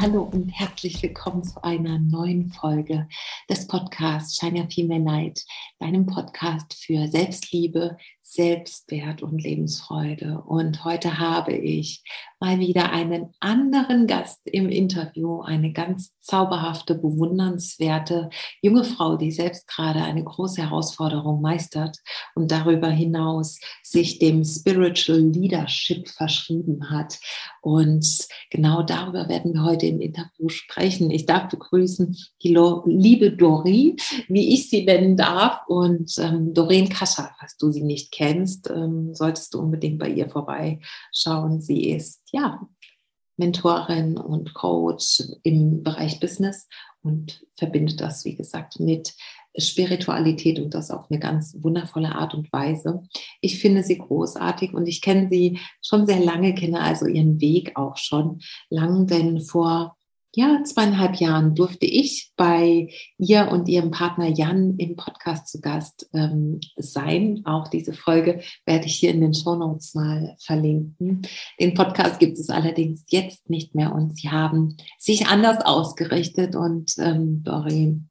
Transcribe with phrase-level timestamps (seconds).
[0.00, 3.08] Hallo und herzlich willkommen zu einer neuen Folge
[3.50, 5.44] des Podcasts Shine Your Female Light,
[5.80, 7.98] deinem Podcast für Selbstliebe,
[8.30, 10.42] Selbstwert und Lebensfreude.
[10.46, 12.04] Und heute habe ich
[12.38, 18.28] mal wieder einen anderen Gast im Interview, eine ganz zauberhafte, bewundernswerte
[18.60, 21.96] junge Frau, die selbst gerade eine große Herausforderung meistert
[22.34, 27.18] und darüber hinaus sich dem Spiritual Leadership verschrieben hat.
[27.62, 28.06] Und
[28.50, 31.10] genau darüber werden wir heute im Interview sprechen.
[31.10, 33.96] Ich darf begrüßen die liebe Dori,
[34.28, 35.60] wie ich sie nennen darf.
[35.66, 38.17] Und ähm, Doreen Kascha, falls du sie nicht kennst,
[38.70, 41.60] ähm, solltest du unbedingt bei ihr vorbeischauen.
[41.60, 42.60] Sie ist ja
[43.36, 46.68] Mentorin und Coach im Bereich Business
[47.02, 49.14] und verbindet das, wie gesagt, mit
[49.56, 53.02] Spiritualität und das auf eine ganz wundervolle Art und Weise.
[53.40, 57.76] Ich finde sie großartig und ich kenne sie schon sehr lange, kenne also ihren Weg
[57.76, 59.97] auch schon lang, denn vor
[60.34, 66.08] ja, zweieinhalb Jahren durfte ich bei ihr und ihrem Partner Jan im Podcast zu Gast
[66.12, 67.42] ähm, sein.
[67.44, 71.22] Auch diese Folge werde ich hier in den Show Notes mal verlinken.
[71.58, 76.92] Den Podcast gibt es allerdings jetzt nicht mehr und sie haben sich anders ausgerichtet und
[76.98, 78.10] ähm, Doreen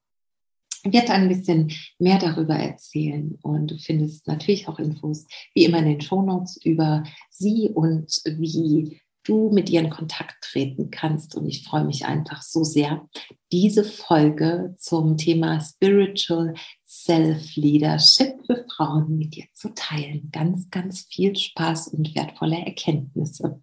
[0.83, 5.85] wird ein bisschen mehr darüber erzählen und du findest natürlich auch Infos wie immer in
[5.85, 11.35] den Show Notes über sie und wie du mit ihr in Kontakt treten kannst.
[11.35, 13.07] Und ich freue mich einfach so sehr,
[13.51, 16.53] diese Folge zum Thema Spiritual
[16.85, 20.29] Self-Leadership für Frauen mit dir zu teilen.
[20.31, 23.61] Ganz, ganz viel Spaß und wertvolle Erkenntnisse.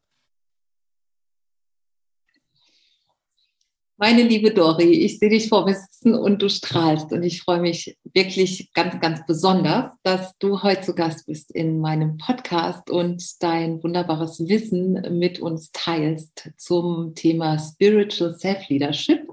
[4.07, 7.61] Meine liebe Dori, ich sehe dich vor mir sitzen und du strahlst und ich freue
[7.61, 13.25] mich wirklich ganz, ganz besonders, dass du heute zu Gast bist in meinem Podcast und
[13.43, 19.27] dein wunderbares Wissen mit uns teilst zum Thema Spiritual Self-Leadership.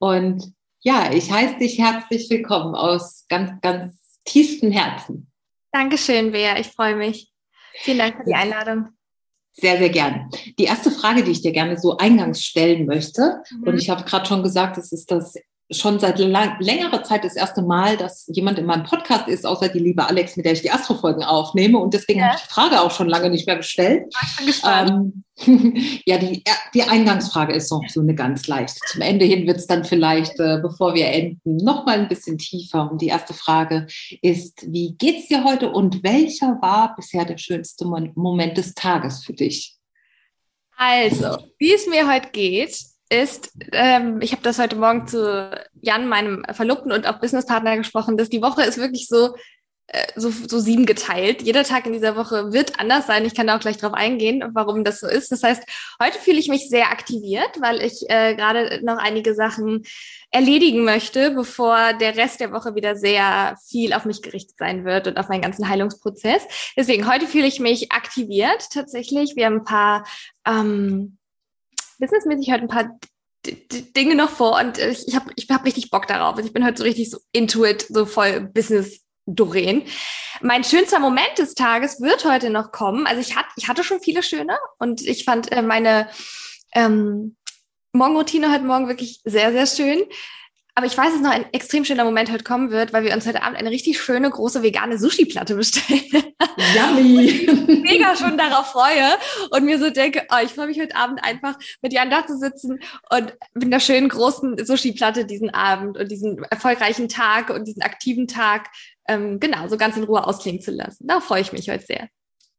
[0.00, 5.30] Und ja, ich heiße dich herzlich willkommen aus ganz, ganz tiefstem Herzen.
[5.70, 7.30] Dankeschön, Bea, ich freue mich.
[7.82, 8.97] Vielen Dank für die Einladung.
[9.60, 10.30] Sehr, sehr gern.
[10.58, 13.64] Die erste Frage, die ich dir gerne so eingangs stellen möchte, mhm.
[13.64, 15.34] und ich habe gerade schon gesagt, es ist das
[15.70, 19.68] schon seit lang, längerer Zeit das erste Mal, dass jemand in meinem Podcast ist, außer
[19.68, 21.78] die liebe Alex, mit der ich die Astro-Folgen aufnehme.
[21.78, 22.26] Und deswegen ja.
[22.26, 24.12] habe ich die Frage auch schon lange nicht mehr gestellt.
[24.64, 25.24] Ähm,
[26.06, 26.42] ja, die,
[26.74, 28.80] die Eingangsfrage ist noch so eine ganz leichte.
[28.86, 32.38] Zum Ende hin wird es dann vielleicht, äh, bevor wir enden, noch mal ein bisschen
[32.38, 32.90] tiefer.
[32.90, 33.86] Und die erste Frage
[34.22, 39.34] ist, wie geht's dir heute und welcher war bisher der schönste Moment des Tages für
[39.34, 39.76] dich?
[40.76, 46.08] Also, wie es mir heute geht, ist, ähm, ich habe das heute Morgen zu Jan,
[46.08, 49.34] meinem Verlobten und auch Businesspartner gesprochen, dass die Woche ist wirklich so,
[49.86, 51.40] äh, so, so sieben geteilt.
[51.40, 53.24] Jeder Tag in dieser Woche wird anders sein.
[53.24, 55.32] Ich kann da auch gleich drauf eingehen, warum das so ist.
[55.32, 55.62] Das heißt,
[56.02, 59.84] heute fühle ich mich sehr aktiviert, weil ich äh, gerade noch einige Sachen
[60.30, 65.06] erledigen möchte, bevor der Rest der Woche wieder sehr viel auf mich gerichtet sein wird
[65.06, 66.42] und auf meinen ganzen Heilungsprozess.
[66.76, 69.36] Deswegen, heute fühle ich mich aktiviert tatsächlich.
[69.36, 70.04] Wir haben ein paar
[70.46, 71.17] ähm,
[71.98, 72.98] businessmäßig heute ein paar
[73.96, 76.36] Dinge noch vor und ich, ich habe ich hab richtig Bock darauf.
[76.36, 79.82] Also ich bin heute so richtig so into it, so voll Business Doreen.
[80.40, 83.06] Mein schönster Moment des Tages wird heute noch kommen.
[83.06, 86.08] Also ich, hat, ich hatte schon viele schöne und ich fand äh, meine
[86.74, 87.36] ähm,
[87.92, 90.02] Morgenroutine heute Morgen wirklich sehr, sehr schön.
[90.78, 93.26] Aber ich weiß, dass noch ein extrem schöner Moment heute kommen wird, weil wir uns
[93.26, 96.04] heute Abend eine richtig schöne, große vegane Sushi-Platte bestellen.
[96.76, 97.26] Yummy!
[97.26, 99.08] ich mega schon darauf freue
[99.50, 102.38] und mir so denke, oh, ich freue mich heute Abend einfach mit Jan da zu
[102.38, 102.78] sitzen
[103.10, 108.28] und mit einer schönen großen Sushi-Platte diesen Abend und diesen erfolgreichen Tag und diesen aktiven
[108.28, 108.68] Tag,
[109.08, 111.08] ähm, genau, so ganz in Ruhe ausklingen zu lassen.
[111.08, 112.08] Da freue ich mich heute sehr.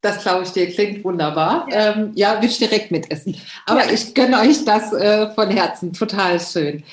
[0.01, 1.67] Das glaube ich dir, klingt wunderbar.
[1.71, 3.37] Ja, ähm, ja will ich direkt mitessen.
[3.65, 3.93] Aber ja.
[3.93, 5.93] ich gönne euch das äh, von Herzen.
[5.93, 6.83] Total schön.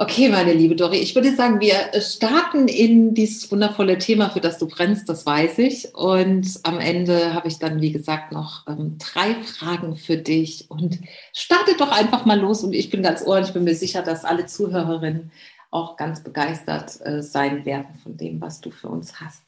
[0.00, 4.56] Okay, meine liebe Dori, ich würde sagen, wir starten in dieses wundervolle Thema, für das
[4.56, 5.92] du brennst, das weiß ich.
[5.92, 10.70] Und am Ende habe ich dann, wie gesagt, noch ähm, drei Fragen für dich.
[10.70, 11.00] Und
[11.32, 12.62] starte doch einfach mal los.
[12.62, 15.32] Und ich bin ganz ohr, ich bin mir sicher, dass alle Zuhörerinnen
[15.72, 19.42] auch ganz begeistert äh, sein werden von dem, was du für uns hast.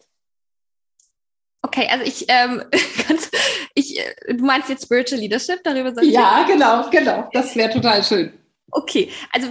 [1.63, 2.65] Okay, also ich, ähm,
[3.09, 3.31] ganz,
[3.77, 7.29] ich, äh, du meinst jetzt Spiritual Leadership, darüber soll ich Ja, genau, genau.
[7.33, 8.33] Das wäre total schön.
[8.73, 9.47] Okay, also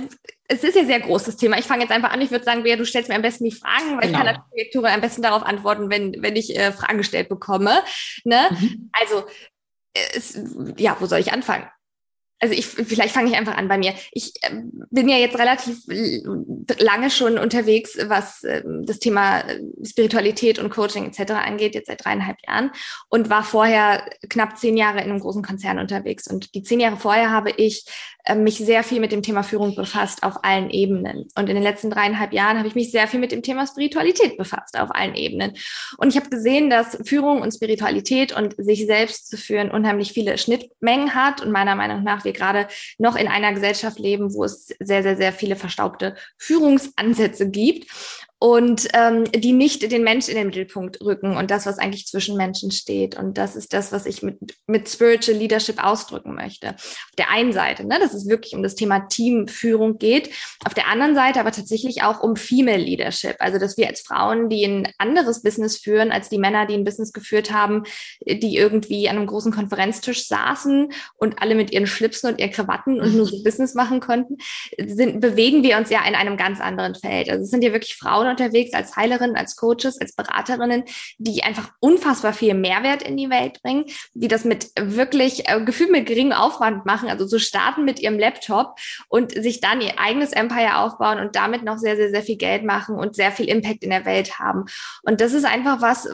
[0.51, 1.59] es ist ja sehr großes Thema.
[1.59, 2.21] Ich fange jetzt einfach an.
[2.21, 4.09] Ich würde sagen, Bea, du stellst mir am besten die Fragen, weil genau.
[4.09, 7.83] ich kann als Projektore am besten darauf antworten, wenn, wenn ich äh, Fragen gestellt bekomme.
[8.23, 8.49] Ne?
[8.49, 8.89] Mhm.
[8.91, 9.25] Also,
[9.93, 10.39] es,
[10.77, 11.67] ja, wo soll ich anfangen?
[12.39, 13.93] Also ich, vielleicht fange ich einfach an bei mir.
[14.11, 15.77] Ich äh, bin ja jetzt relativ
[16.79, 21.31] lange schon unterwegs, was äh, das Thema äh, Spiritualität und Coaching etc.
[21.33, 22.71] angeht, jetzt seit dreieinhalb Jahren
[23.09, 26.27] und war vorher knapp zehn Jahre in einem großen Konzern unterwegs.
[26.27, 27.85] Und die zehn Jahre vorher habe ich
[28.23, 31.25] äh, mich sehr viel mit dem Thema Führung befasst auf allen Ebenen.
[31.35, 34.37] Und in den letzten dreieinhalb Jahren habe ich mich sehr viel mit dem Thema Spiritualität
[34.37, 35.53] befasst auf allen Ebenen.
[35.97, 40.37] Und ich habe gesehen, dass Führung und Spiritualität und sich selbst zu führen unheimlich viele
[40.37, 42.67] Schnittmengen hat und meiner Meinung nach wir gerade
[42.97, 47.87] noch in einer Gesellschaft leben, wo es sehr, sehr, sehr viele verstaubte Führungsansätze gibt
[48.41, 52.37] und ähm, die nicht den Mensch in den Mittelpunkt rücken und das, was eigentlich zwischen
[52.37, 53.17] Menschen steht.
[53.17, 56.69] Und das ist das, was ich mit, mit Spiritual Leadership ausdrücken möchte.
[56.69, 60.29] Auf der einen Seite, ne, dass es wirklich um das Thema Teamführung geht.
[60.65, 63.35] Auf der anderen Seite aber tatsächlich auch um Female Leadership.
[63.39, 66.85] Also, dass wir als Frauen, die ein anderes Business führen, als die Männer, die ein
[66.85, 67.83] Business geführt haben,
[68.25, 73.01] die irgendwie an einem großen Konferenztisch saßen und alle mit ihren Schlipsen und ihren Krawatten
[73.01, 74.37] und nur so Business machen konnten,
[74.77, 77.29] sind, bewegen wir uns ja in einem ganz anderen Feld.
[77.29, 80.83] Also, es sind ja wirklich Frauen unterwegs als Heilerinnen, als Coaches, als Beraterinnen,
[81.17, 85.91] die einfach unfassbar viel Mehrwert in die Welt bringen, die das mit wirklich äh, gefühlt
[85.91, 88.77] mit geringem Aufwand machen, also so starten mit ihrem Laptop
[89.07, 92.63] und sich dann ihr eigenes Empire aufbauen und damit noch sehr, sehr, sehr viel Geld
[92.63, 94.65] machen und sehr viel Impact in der Welt haben.
[95.03, 96.07] Und das ist einfach was,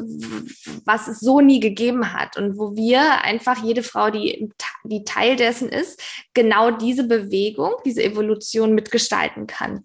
[0.86, 4.50] was es so nie gegeben hat und wo wir einfach jede Frau, die,
[4.84, 6.02] die Teil dessen ist,
[6.34, 9.84] genau diese Bewegung, diese Evolution mitgestalten kann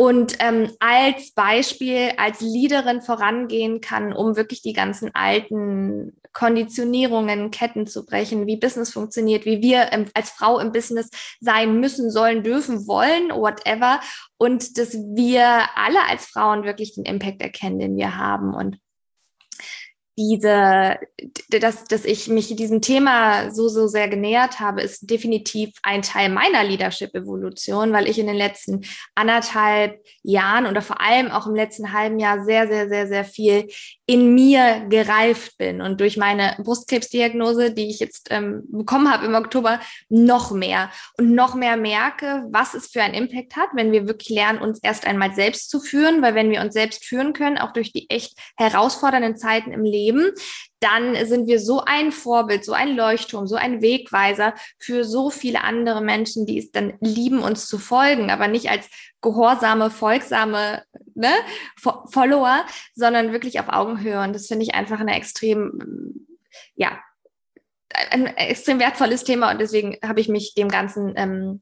[0.00, 7.86] und ähm, als Beispiel, als Leaderin vorangehen kann, um wirklich die ganzen alten Konditionierungen, Ketten
[7.86, 11.10] zu brechen, wie Business funktioniert, wie wir ähm, als Frau im Business
[11.40, 14.00] sein müssen, sollen, dürfen, wollen, whatever.
[14.38, 15.44] Und dass wir
[15.76, 18.54] alle als Frauen wirklich den Impact erkennen, den wir haben.
[18.54, 18.78] Und
[20.20, 20.98] diese,
[21.48, 26.28] dass, dass ich mich diesem Thema so, so sehr genähert habe, ist definitiv ein Teil
[26.28, 28.82] meiner Leadership-Evolution, weil ich in den letzten
[29.14, 33.68] anderthalb Jahren oder vor allem auch im letzten halben Jahr sehr, sehr, sehr, sehr viel
[34.04, 39.34] in mir gereift bin und durch meine Brustkrebsdiagnose, die ich jetzt ähm, bekommen habe im
[39.34, 44.06] Oktober, noch mehr und noch mehr merke, was es für einen Impact hat, wenn wir
[44.08, 47.56] wirklich lernen, uns erst einmal selbst zu führen, weil wenn wir uns selbst führen können,
[47.56, 50.09] auch durch die echt herausfordernden Zeiten im Leben,
[50.80, 55.62] dann sind wir so ein Vorbild, so ein Leuchtturm, so ein Wegweiser für so viele
[55.62, 58.88] andere Menschen, die es dann lieben, uns zu folgen, aber nicht als
[59.20, 60.82] gehorsame, folgsame
[61.14, 61.32] ne,
[61.76, 62.64] Follower,
[62.94, 64.22] sondern wirklich auf Augenhöhe.
[64.22, 66.26] Und das finde ich einfach eine extrem,
[66.74, 66.98] ja,
[68.10, 71.60] ein extrem wertvolles Thema und deswegen habe ich mich dem Ganzen ähm,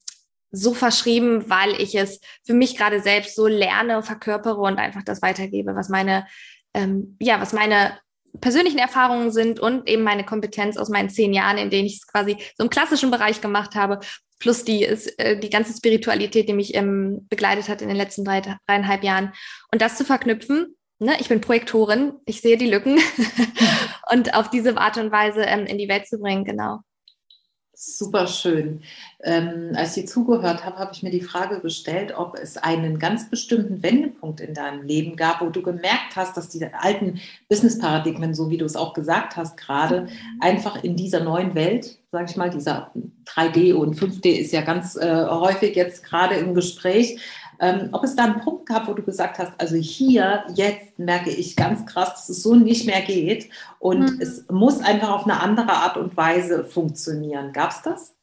[0.50, 5.22] so verschrieben, weil ich es für mich gerade selbst so lerne, verkörpere und einfach das
[5.22, 6.26] weitergebe, was meine,
[6.74, 7.98] ähm, ja, was meine
[8.40, 12.06] persönlichen Erfahrungen sind und eben meine Kompetenz aus meinen zehn Jahren, in denen ich es
[12.06, 14.00] quasi so im klassischen Bereich gemacht habe,
[14.38, 18.24] plus die, ist, äh, die ganze Spiritualität, die mich ähm, begleitet hat in den letzten
[18.24, 19.32] drei, dreieinhalb Jahren.
[19.72, 22.98] Und das zu verknüpfen, ne, ich bin Projektorin, ich sehe die Lücken
[24.12, 26.80] und auf diese Art und Weise ähm, in die Welt zu bringen, genau.
[27.80, 28.82] Super schön.
[29.22, 33.30] Ähm, als ich zugehört habe, habe ich mir die Frage gestellt, ob es einen ganz
[33.30, 38.50] bestimmten Wendepunkt in deinem Leben gab, wo du gemerkt hast, dass die alten Business-Paradigmen, so
[38.50, 40.08] wie du es auch gesagt hast gerade, mhm.
[40.40, 42.90] einfach in dieser neuen Welt, sage ich mal, dieser
[43.26, 47.20] 3D und 5D ist ja ganz äh, häufig jetzt gerade im Gespräch,
[47.60, 51.30] ähm, ob es da einen Punkt gab, wo du gesagt hast, also hier, jetzt merke
[51.30, 53.48] ich ganz krass, dass es so nicht mehr geht
[53.78, 54.20] und mhm.
[54.20, 57.52] es muss einfach auf eine andere Art und Weise funktionieren.
[57.52, 58.17] Gab es das?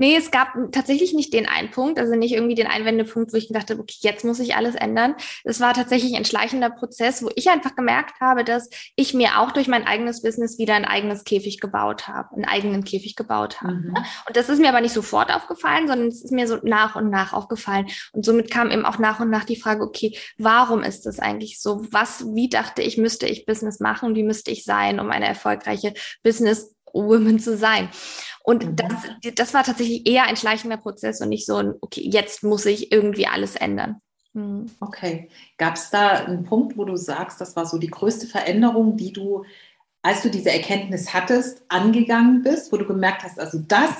[0.00, 3.48] Nee, es gab tatsächlich nicht den einen Punkt, also nicht irgendwie den Einwendepunkt, wo ich
[3.48, 5.14] dachte, okay, jetzt muss ich alles ändern.
[5.44, 9.50] Es war tatsächlich ein schleichender Prozess, wo ich einfach gemerkt habe, dass ich mir auch
[9.50, 13.74] durch mein eigenes Business wieder ein eigenes Käfig gebaut habe, einen eigenen Käfig gebaut habe.
[13.74, 13.94] Mhm.
[14.26, 17.10] Und das ist mir aber nicht sofort aufgefallen, sondern es ist mir so nach und
[17.10, 17.86] nach aufgefallen.
[18.12, 21.60] Und somit kam eben auch nach und nach die Frage, okay, warum ist das eigentlich
[21.60, 21.86] so?
[21.90, 24.14] Was, wie dachte ich, müsste ich Business machen?
[24.14, 25.92] Wie müsste ich sein, um eine erfolgreiche
[26.22, 27.90] Business Woman zu sein?
[28.50, 28.74] Und mhm.
[28.74, 32.66] das, das war tatsächlich eher ein schleichender Prozess und nicht so ein, okay, jetzt muss
[32.66, 34.00] ich irgendwie alles ändern.
[34.32, 34.66] Mhm.
[34.80, 35.28] Okay.
[35.56, 39.12] Gab es da einen Punkt, wo du sagst, das war so die größte Veränderung, die
[39.12, 39.44] du,
[40.02, 43.90] als du diese Erkenntnis hattest, angegangen bist, wo du gemerkt hast, also das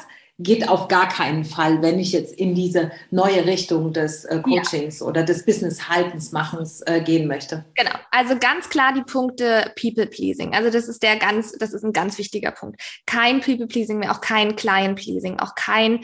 [0.43, 5.01] geht auf gar keinen Fall, wenn ich jetzt in diese neue Richtung des äh, Coachings
[5.01, 5.07] ja.
[5.07, 7.65] oder des Business-Haltens-Machens äh, gehen möchte.
[7.75, 10.55] Genau, also ganz klar die Punkte People-Pleasing.
[10.55, 12.81] Also das ist der ganz, das ist ein ganz wichtiger Punkt.
[13.07, 16.01] Kein People-Pleasing mehr, auch kein Client-Pleasing, auch kein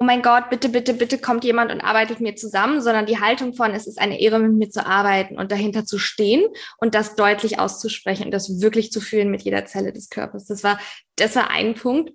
[0.00, 3.52] oh mein Gott, bitte, bitte, bitte kommt jemand und arbeitet mir zusammen, sondern die Haltung
[3.54, 6.44] von, es ist eine Ehre, mit mir zu arbeiten und dahinter zu stehen
[6.78, 10.46] und das deutlich auszusprechen und das wirklich zu fühlen mit jeder Zelle des Körpers.
[10.46, 10.78] Das war,
[11.16, 12.12] das war ein Punkt.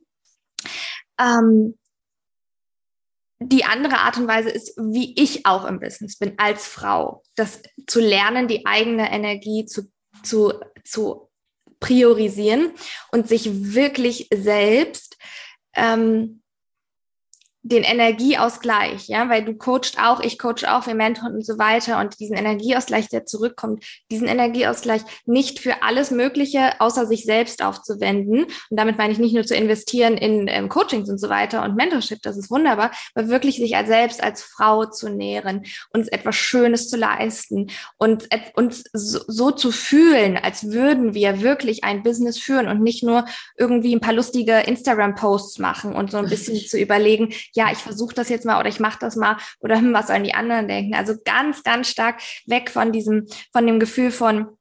[1.20, 1.78] Ähm,
[3.40, 7.62] die andere Art und Weise ist, wie ich auch im Business bin als Frau, das
[7.88, 9.92] zu lernen, die eigene Energie zu,
[10.24, 10.54] zu,
[10.84, 11.30] zu
[11.80, 12.72] priorisieren
[13.12, 15.18] und sich wirklich selbst
[15.76, 16.43] ähm,
[17.64, 22.00] den Energieausgleich, ja, weil du coachst auch, ich coach auch, wir mentoren und so weiter
[22.00, 28.44] und diesen Energieausgleich, der zurückkommt, diesen Energieausgleich nicht für alles Mögliche außer sich selbst aufzuwenden.
[28.44, 31.78] Und damit meine ich nicht nur zu investieren in ähm, Coachings und so weiter und
[31.78, 36.36] Mentorship, das ist wunderbar, aber wirklich sich als selbst als Frau zu nähren, uns etwas
[36.36, 42.38] Schönes zu leisten und uns so, so zu fühlen, als würden wir wirklich ein Business
[42.38, 43.26] führen und nicht nur
[43.58, 48.16] irgendwie ein paar lustige Instagram-Posts machen und so ein bisschen zu überlegen, ja, ich versuche
[48.16, 50.96] das jetzt mal oder ich mache das mal oder hm, was sollen die anderen denken?
[50.96, 54.58] Also ganz, ganz stark weg von diesem, von dem Gefühl von,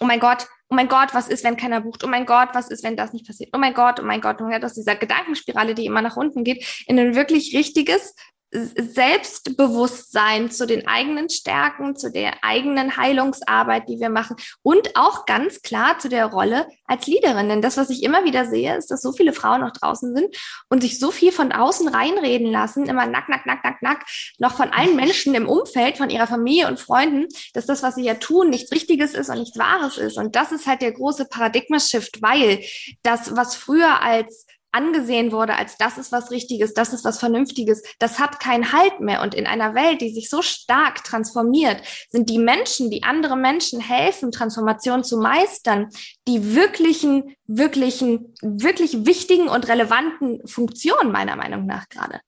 [0.00, 2.04] oh mein Gott, oh mein Gott, was ist, wenn keiner bucht?
[2.04, 3.50] Oh mein Gott, was ist, wenn das nicht passiert?
[3.52, 6.84] Oh mein Gott, oh mein Gott, Gott, aus dieser Gedankenspirale, die immer nach unten geht,
[6.86, 8.14] in ein wirklich richtiges,
[8.52, 15.62] Selbstbewusstsein zu den eigenen Stärken, zu der eigenen Heilungsarbeit, die wir machen und auch ganz
[15.62, 17.48] klar zu der Rolle als Leaderin.
[17.48, 20.36] Denn das, was ich immer wieder sehe, ist, dass so viele Frauen noch draußen sind
[20.68, 24.04] und sich so viel von außen reinreden lassen, immer nack, nack, nack, nack, nack,
[24.38, 28.04] noch von allen Menschen im Umfeld, von ihrer Familie und Freunden, dass das, was sie
[28.04, 30.18] ja tun, nichts Richtiges ist und nichts Wahres ist.
[30.18, 32.64] Und das ist halt der große Paradigma-Shift, weil
[33.02, 37.82] das, was früher als angesehen wurde als das ist was Richtiges, das ist was Vernünftiges,
[37.98, 39.22] das hat keinen Halt mehr.
[39.22, 43.80] Und in einer Welt, die sich so stark transformiert, sind die Menschen, die andere Menschen
[43.80, 45.88] helfen, Transformation zu meistern,
[46.28, 52.20] die wirklichen, wirklichen, wirklich wichtigen und relevanten Funktionen meiner Meinung nach gerade.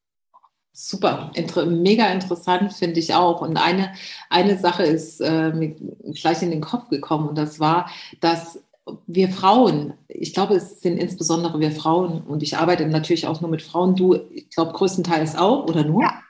[0.75, 3.43] Super, inter mega interessant finde ich auch.
[3.43, 3.93] Und eine,
[4.31, 5.77] eine Sache ist äh, mir
[6.15, 8.59] gleich in den Kopf gekommen und das war, dass
[9.07, 13.51] wir Frauen, ich glaube, es sind insbesondere wir Frauen, und ich arbeite natürlich auch nur
[13.51, 16.03] mit Frauen, du, ich glaube, größtenteils auch, oder nur?
[16.03, 16.23] Ja.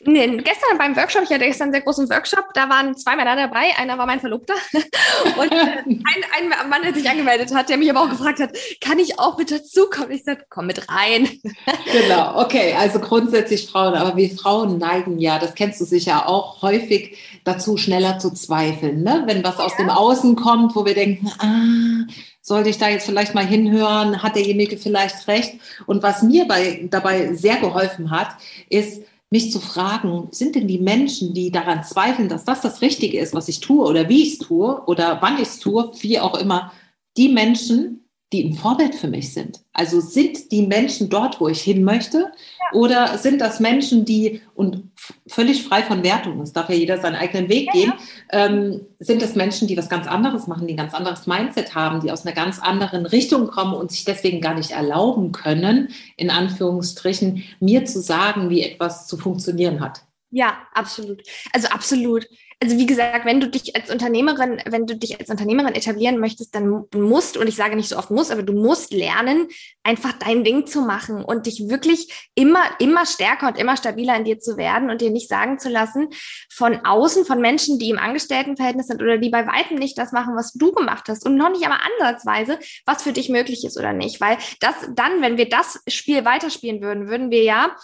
[0.00, 3.34] Nee, gestern beim Workshop, ich hatte gestern einen sehr großen Workshop, da waren zwei Männer
[3.34, 7.78] dabei, einer war mein Verlobter und äh, ein, ein, Mann, der sich angemeldet hat, der
[7.78, 10.10] mich aber auch gefragt hat, kann ich auch mit dazukommen?
[10.10, 11.26] Ich sagte, komm mit rein.
[11.92, 16.60] genau, okay, also grundsätzlich Frauen, aber wir Frauen neigen ja, das kennst du sicher auch,
[16.62, 19.22] häufig dazu, schneller zu zweifeln, ne?
[19.26, 22.12] wenn was aus dem Außen kommt, wo wir denken, ah,
[22.42, 25.54] sollte ich da jetzt vielleicht mal hinhören, hat derjenige vielleicht recht?
[25.86, 28.28] Und was mir bei, dabei sehr geholfen hat,
[28.68, 33.18] ist, mich zu fragen, sind denn die Menschen, die daran zweifeln, dass das das Richtige
[33.18, 36.20] ist, was ich tue oder wie ich es tue oder wann ich es tue, wie
[36.20, 36.72] auch immer,
[37.16, 39.60] die Menschen, die ein Vorbild für mich sind.
[39.72, 42.18] Also sind die Menschen dort, wo ich hin möchte?
[42.18, 42.78] Ja.
[42.78, 44.90] Oder sind das Menschen, die, und
[45.28, 47.92] völlig frei von Wertung, es darf ja jeder seinen eigenen Weg ja, gehen,
[48.32, 48.46] ja.
[48.46, 52.00] Ähm, sind es Menschen, die was ganz anderes machen, die ein ganz anderes Mindset haben,
[52.00, 56.30] die aus einer ganz anderen Richtung kommen und sich deswegen gar nicht erlauben können, in
[56.30, 60.02] Anführungsstrichen, mir zu sagen, wie etwas zu funktionieren hat?
[60.30, 61.22] Ja, absolut.
[61.52, 62.26] Also absolut
[62.58, 66.54] also wie gesagt, wenn du dich als Unternehmerin, wenn du dich als Unternehmerin etablieren möchtest,
[66.54, 69.48] dann musst, und ich sage nicht so oft muss, aber du musst lernen,
[69.82, 74.24] einfach dein Ding zu machen und dich wirklich immer, immer stärker und immer stabiler in
[74.24, 76.08] dir zu werden und dir nicht sagen zu lassen
[76.50, 80.34] von außen, von Menschen, die im Angestelltenverhältnis sind oder die bei weitem nicht das machen,
[80.34, 83.92] was du gemacht hast und noch nicht aber ansatzweise, was für dich möglich ist oder
[83.92, 84.18] nicht.
[84.22, 87.76] Weil das dann, wenn wir das Spiel weiterspielen würden, würden wir ja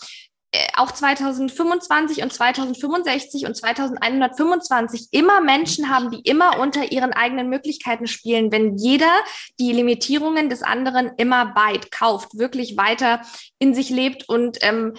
[0.77, 8.07] auch 2025 und 2065 und 2125 immer Menschen haben, die immer unter ihren eigenen Möglichkeiten
[8.07, 9.13] spielen, wenn jeder
[9.59, 13.23] die Limitierungen des anderen immer beit, kauft, wirklich weiter
[13.59, 14.95] in sich lebt und ähm,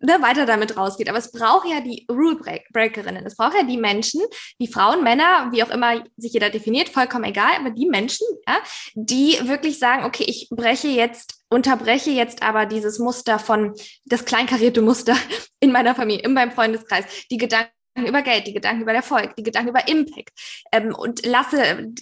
[0.00, 1.08] ne, weiter damit rausgeht.
[1.08, 2.38] Aber es braucht ja die Rule
[2.72, 3.24] Breakerinnen.
[3.26, 4.22] Es braucht ja die Menschen,
[4.60, 8.56] die Frauen, Männer, wie auch immer sich jeder definiert, vollkommen egal, aber die Menschen, ja,
[8.94, 13.74] die wirklich sagen, okay, ich breche jetzt, unterbreche jetzt aber dieses Muster von,
[14.04, 15.16] das kleinkarierte Muster
[15.60, 19.42] in meiner Familie, in meinem Freundeskreis, die Gedanken über Geld, die Gedanken über Erfolg, die
[19.42, 20.32] Gedanken über Impact
[20.72, 21.92] ähm, und lasse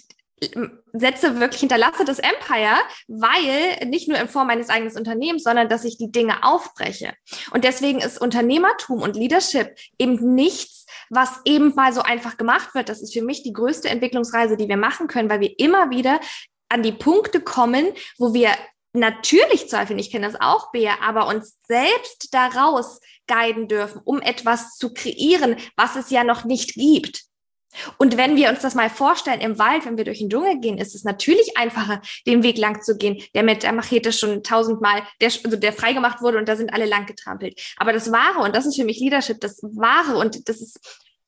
[0.93, 5.85] setze wirklich, hinterlasse das Empire, weil nicht nur in Form meines eigenen Unternehmens, sondern dass
[5.85, 7.13] ich die Dinge aufbreche.
[7.51, 12.89] Und deswegen ist Unternehmertum und Leadership eben nichts, was eben mal so einfach gemacht wird.
[12.89, 16.19] Das ist für mich die größte Entwicklungsreise, die wir machen können, weil wir immer wieder
[16.69, 17.87] an die Punkte kommen,
[18.17, 18.49] wo wir
[18.95, 24.77] natürlich zweifeln, ich kenne das auch, Bea, aber uns selbst daraus guiden dürfen, um etwas
[24.77, 27.25] zu kreieren, was es ja noch nicht gibt.
[27.97, 30.77] Und wenn wir uns das mal vorstellen, im Wald, wenn wir durch den Dschungel gehen,
[30.77, 35.03] ist es natürlich einfacher, den Weg lang zu gehen, der mit der Machete schon tausendmal,
[35.21, 37.59] der, also der freigemacht wurde und da sind alle lang getrampelt.
[37.77, 40.79] Aber das Wahre, und das ist für mich Leadership, das Wahre, und das ist,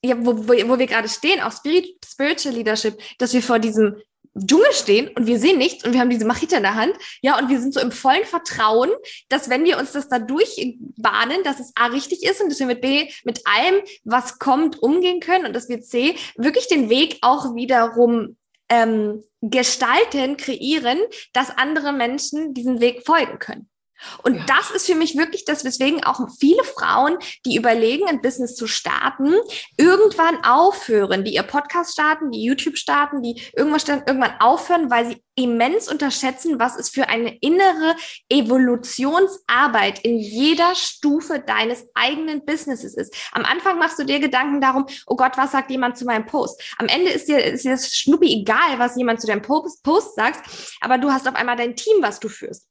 [0.03, 3.97] ja, wo, wo, wo wir gerade stehen, auch Spirit, Spiritual Leadership, dass wir vor diesem
[4.45, 6.93] Dschungel stehen und wir sehen nichts und wir haben diese Machete in der Hand.
[7.21, 8.89] Ja, und wir sind so im vollen Vertrauen,
[9.29, 12.67] dass wenn wir uns das da durchbahnen, dass es A richtig ist und dass wir
[12.67, 17.17] mit B, mit allem, was kommt, umgehen können und dass wir C, wirklich den Weg
[17.21, 18.37] auch wiederum
[18.69, 20.99] ähm, gestalten, kreieren,
[21.33, 23.69] dass andere Menschen diesen Weg folgen können.
[24.23, 24.43] Und ja.
[24.47, 28.67] das ist für mich wirklich das, weswegen auch viele Frauen, die überlegen, ein Business zu
[28.67, 29.33] starten,
[29.77, 35.07] irgendwann aufhören, die ihr Podcast starten, die YouTube starten, die irgendwas starten, irgendwann aufhören, weil
[35.07, 37.95] sie immens unterschätzen, was es für eine innere
[38.29, 43.15] Evolutionsarbeit in jeder Stufe deines eigenen Businesses ist.
[43.31, 46.61] Am Anfang machst du dir Gedanken darum, oh Gott, was sagt jemand zu meinem Post?
[46.77, 50.15] Am Ende ist dir, ist dir das Schnuppi egal, was jemand zu deinem Post, Post
[50.15, 50.49] sagt,
[50.81, 52.67] aber du hast auf einmal dein Team, was du führst.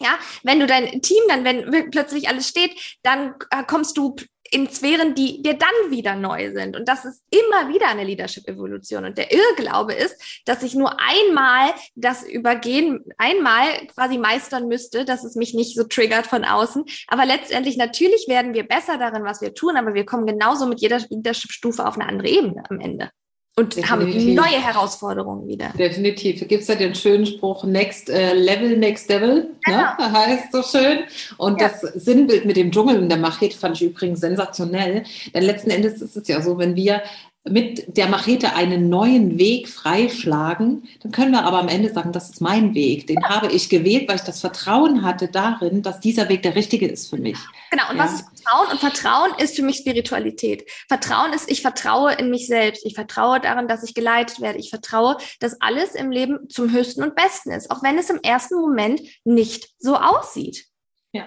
[0.00, 4.16] Ja, wenn du dein Team dann, wenn plötzlich alles steht, dann äh, kommst du
[4.50, 6.76] in Sphären, die dir dann wieder neu sind.
[6.76, 9.04] Und das ist immer wieder eine Leadership-Evolution.
[9.04, 15.24] Und der Irrglaube ist, dass ich nur einmal das übergehen, einmal quasi meistern müsste, dass
[15.24, 16.84] es mich nicht so triggert von außen.
[17.08, 20.80] Aber letztendlich, natürlich werden wir besser darin, was wir tun, aber wir kommen genauso mit
[20.80, 23.10] jeder Leadership-Stufe auf eine andere Ebene am Ende
[23.56, 23.90] und Definitiv.
[23.90, 25.68] haben neue Herausforderungen wieder.
[25.78, 26.40] Definitiv.
[26.48, 29.48] Gibt es ja den schönen Spruch, Next äh, Level, Next Devil, ne?
[29.62, 29.78] genau.
[29.96, 30.12] ne?
[30.12, 31.04] heißt so schön.
[31.36, 31.68] Und ja.
[31.68, 35.04] das Sinnbild mit dem Dschungel und der Machete fand ich übrigens sensationell.
[35.32, 37.02] Denn letzten Endes ist es ja so, wenn wir
[37.46, 42.30] mit der Machete einen neuen Weg freischlagen, dann können wir aber am Ende sagen, das
[42.30, 43.06] ist mein Weg.
[43.06, 46.86] Den habe ich gewählt, weil ich das Vertrauen hatte darin, dass dieser Weg der richtige
[46.86, 47.36] ist für mich.
[47.70, 48.04] Genau, und ja.
[48.04, 48.70] was ist Vertrauen?
[48.70, 50.64] Und Vertrauen ist für mich Spiritualität.
[50.88, 52.86] Vertrauen ist, ich vertraue in mich selbst.
[52.86, 54.58] Ich vertraue daran, dass ich geleitet werde.
[54.58, 58.20] Ich vertraue, dass alles im Leben zum Höchsten und Besten ist, auch wenn es im
[58.22, 60.64] ersten Moment nicht so aussieht.
[61.12, 61.26] Ja.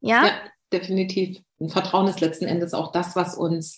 [0.00, 0.32] Ja, ja
[0.72, 1.38] definitiv.
[1.58, 3.76] Und Vertrauen ist letzten Endes auch das, was uns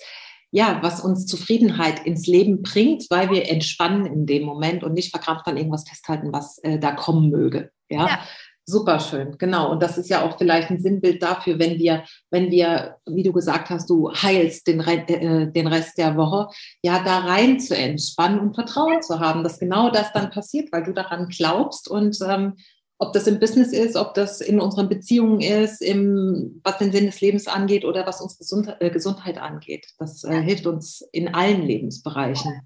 [0.51, 5.11] ja, was uns Zufriedenheit ins Leben bringt, weil wir entspannen in dem Moment und nicht
[5.11, 7.71] verkrampft an irgendwas festhalten, was äh, da kommen möge.
[7.89, 8.07] Ja.
[8.07, 8.21] ja.
[8.69, 9.71] Super schön, genau.
[9.71, 13.33] Und das ist ja auch vielleicht ein Sinnbild dafür, wenn wir, wenn wir, wie du
[13.33, 16.49] gesagt hast, du heilst den, äh, den Rest der Woche,
[16.83, 20.83] ja, da rein zu entspannen und Vertrauen zu haben, dass genau das dann passiert, weil
[20.83, 22.55] du daran glaubst und ähm,
[22.99, 27.07] ob das im Business ist, ob das in unseren Beziehungen ist, im, was den Sinn
[27.07, 29.87] des Lebens angeht oder was unsere Gesundheit, äh, Gesundheit angeht.
[29.99, 32.63] Das äh, hilft uns in allen Lebensbereichen.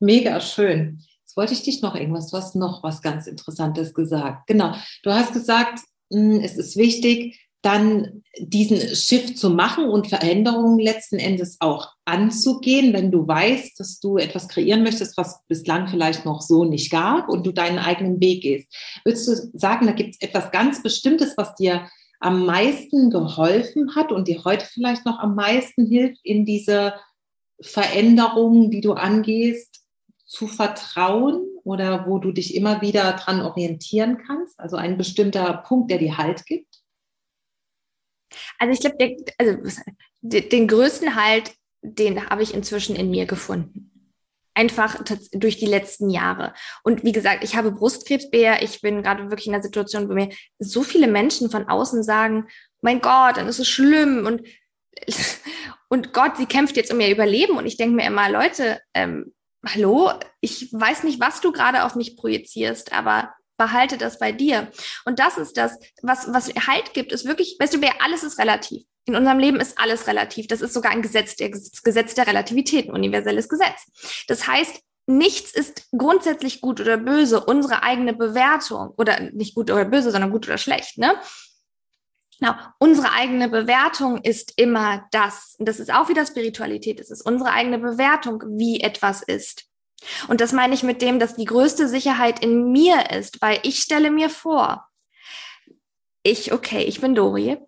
[0.00, 1.02] Mega schön.
[1.22, 4.46] Jetzt wollte ich dich noch irgendwas, du hast noch was ganz Interessantes gesagt.
[4.46, 10.08] Genau, du hast gesagt, mh, hm, es ist wichtig, dann diesen Shift zu machen und
[10.08, 15.88] Veränderungen letzten Endes auch anzugehen, wenn du weißt, dass du etwas kreieren möchtest, was bislang
[15.88, 18.72] vielleicht noch so nicht gab und du deinen eigenen Weg gehst.
[19.04, 21.88] Würdest du sagen, da gibt es etwas ganz Bestimmtes, was dir
[22.20, 26.94] am meisten geholfen hat und dir heute vielleicht noch am meisten hilft, in diese
[27.60, 29.82] Veränderungen, die du angehst,
[30.24, 34.58] zu vertrauen oder wo du dich immer wieder dran orientieren kannst?
[34.60, 36.82] Also ein bestimmter Punkt, der dir Halt gibt?
[38.58, 39.58] Also ich glaube, also
[40.22, 43.92] den größten Halt, den habe ich inzwischen in mir gefunden.
[44.54, 46.54] Einfach durch die letzten Jahre.
[46.82, 48.62] Und wie gesagt, ich habe Brustkrebsbär.
[48.62, 52.46] Ich bin gerade wirklich in einer Situation, wo mir so viele Menschen von außen sagen,
[52.80, 54.42] mein Gott, dann ist es schlimm und,
[55.88, 57.58] und Gott, sie kämpft jetzt um ihr Überleben.
[57.58, 59.34] Und ich denke mir immer, Leute, ähm,
[59.66, 64.70] hallo, ich weiß nicht, was du gerade auf mich projizierst, aber behalte das bei dir.
[65.04, 68.38] Und das ist das, was, was Halt gibt, ist wirklich, weißt du, wer alles ist
[68.38, 68.84] relativ.
[69.06, 70.48] In unserem Leben ist alles relativ.
[70.48, 74.24] Das ist sogar ein Gesetz, der Gesetz der Relativität, ein universelles Gesetz.
[74.26, 79.84] Das heißt, nichts ist grundsätzlich gut oder böse, unsere eigene Bewertung oder nicht gut oder
[79.84, 81.14] böse, sondern gut oder schlecht, ne?
[82.38, 82.52] Genau.
[82.78, 85.54] Unsere eigene Bewertung ist immer das.
[85.58, 87.00] Und das ist auch wieder Spiritualität.
[87.00, 89.64] Es ist unsere eigene Bewertung, wie etwas ist.
[90.28, 93.80] Und das meine ich mit dem, dass die größte Sicherheit in mir ist, weil ich
[93.80, 94.86] stelle mir vor,
[96.22, 97.58] ich, okay, ich bin Dori,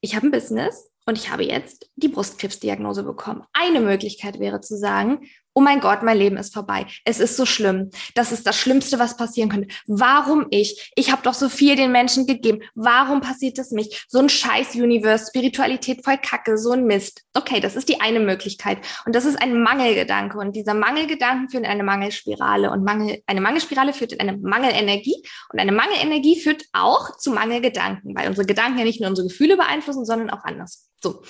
[0.00, 3.44] ich habe ein Business und ich habe jetzt die Brustkrebsdiagnose bekommen.
[3.52, 6.86] Eine Möglichkeit wäre zu sagen, oh mein Gott, mein Leben ist vorbei.
[7.04, 7.90] Es ist so schlimm.
[8.14, 9.74] Das ist das Schlimmste, was passieren könnte.
[9.88, 10.92] Warum ich?
[10.94, 12.60] Ich habe doch so viel den Menschen gegeben.
[12.76, 14.04] Warum passiert das mich?
[14.06, 17.24] So ein scheiß Universe, Spiritualität voll Kacke, so ein Mist.
[17.34, 18.78] Okay, das ist die eine Möglichkeit.
[19.04, 20.38] Und das ist ein Mangelgedanke.
[20.38, 22.70] Und dieser Mangelgedanken führt in eine Mangelspirale.
[22.70, 25.24] Und Mangel, eine Mangelspirale führt in eine Mangelenergie.
[25.52, 29.56] Und eine Mangelenergie führt auch zu Mangelgedanken, weil unsere Gedanken ja nicht nur unsere Gefühle
[29.56, 30.87] beeinflussen, sondern auch anders.
[31.00, 31.22] So.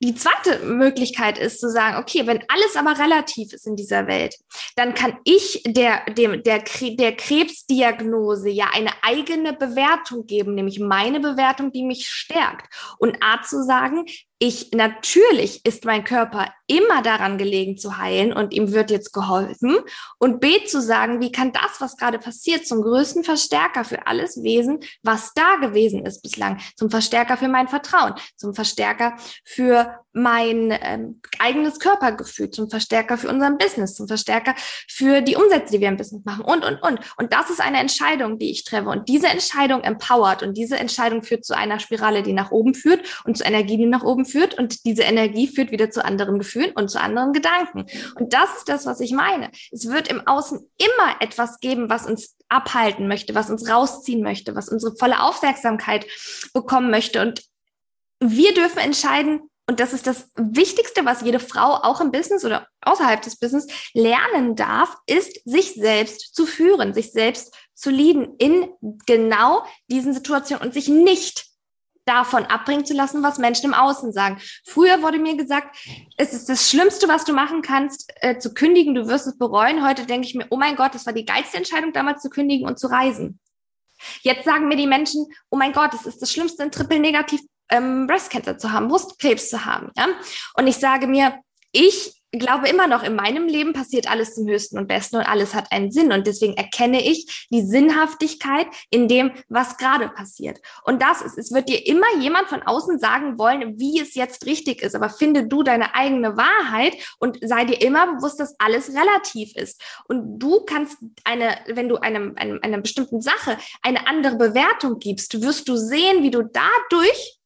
[0.00, 4.34] Die zweite Möglichkeit ist zu sagen, okay, wenn alles aber relativ ist in dieser Welt,
[4.76, 11.20] dann kann ich der, dem, der, der Krebsdiagnose ja eine eigene Bewertung geben, nämlich meine
[11.20, 12.66] Bewertung, die mich stärkt.
[12.98, 14.04] Und A zu sagen,
[14.46, 19.78] ich natürlich ist mein Körper immer daran gelegen zu heilen und ihm wird jetzt geholfen.
[20.18, 24.42] Und B zu sagen, wie kann das, was gerade passiert, zum größten Verstärker für alles
[24.42, 30.72] Wesen, was da gewesen ist bislang, zum Verstärker für mein Vertrauen, zum Verstärker für mein
[30.80, 34.54] ähm, eigenes Körpergefühl, zum Verstärker für unseren Business, zum Verstärker
[34.88, 37.00] für die Umsätze, die wir im Business machen und, und, und.
[37.16, 38.88] Und das ist eine Entscheidung, die ich treffe.
[38.88, 43.22] Und diese Entscheidung empowert und diese Entscheidung führt zu einer Spirale, die nach oben führt
[43.24, 44.54] und zu Energie, die nach oben führt.
[44.56, 47.86] Und diese Energie führt wieder zu anderen Gefühlen und zu anderen Gedanken.
[48.14, 49.50] Und das ist das, was ich meine.
[49.72, 54.54] Es wird im Außen immer etwas geben, was uns abhalten möchte, was uns rausziehen möchte,
[54.54, 56.06] was unsere volle Aufmerksamkeit
[56.52, 57.20] bekommen möchte.
[57.20, 57.42] Und
[58.20, 62.68] wir dürfen entscheiden, und das ist das Wichtigste, was jede Frau auch im Business oder
[62.82, 68.68] außerhalb des Business lernen darf, ist, sich selbst zu führen, sich selbst zu lieben in
[69.06, 71.46] genau diesen Situationen und sich nicht
[72.04, 74.38] davon abbringen zu lassen, was Menschen im Außen sagen.
[74.66, 75.74] Früher wurde mir gesagt,
[76.18, 79.86] es ist das Schlimmste, was du machen kannst, äh, zu kündigen, du wirst es bereuen.
[79.86, 82.68] Heute denke ich mir, oh mein Gott, das war die geilste Entscheidung damals zu kündigen
[82.68, 83.40] und zu reisen.
[84.20, 87.40] Jetzt sagen mir die Menschen, oh mein Gott, es ist das Schlimmste, ein Triple negativ
[87.70, 89.90] ähm, Brustcancer zu haben, Brustkrebs zu haben.
[89.96, 90.08] Ja?
[90.54, 91.34] Und ich sage mir,
[91.72, 95.54] ich glaube immer noch, in meinem Leben passiert alles zum Höchsten und Besten und alles
[95.54, 96.12] hat einen Sinn.
[96.12, 100.58] Und deswegen erkenne ich die Sinnhaftigkeit in dem, was gerade passiert.
[100.84, 104.46] Und das ist, es wird dir immer jemand von außen sagen wollen, wie es jetzt
[104.46, 104.94] richtig ist.
[104.94, 109.80] Aber finde du deine eigene Wahrheit und sei dir immer bewusst, dass alles relativ ist.
[110.08, 115.40] Und du kannst eine, wenn du einem, einem einer bestimmten Sache eine andere Bewertung gibst,
[115.42, 117.38] wirst du sehen, wie du dadurch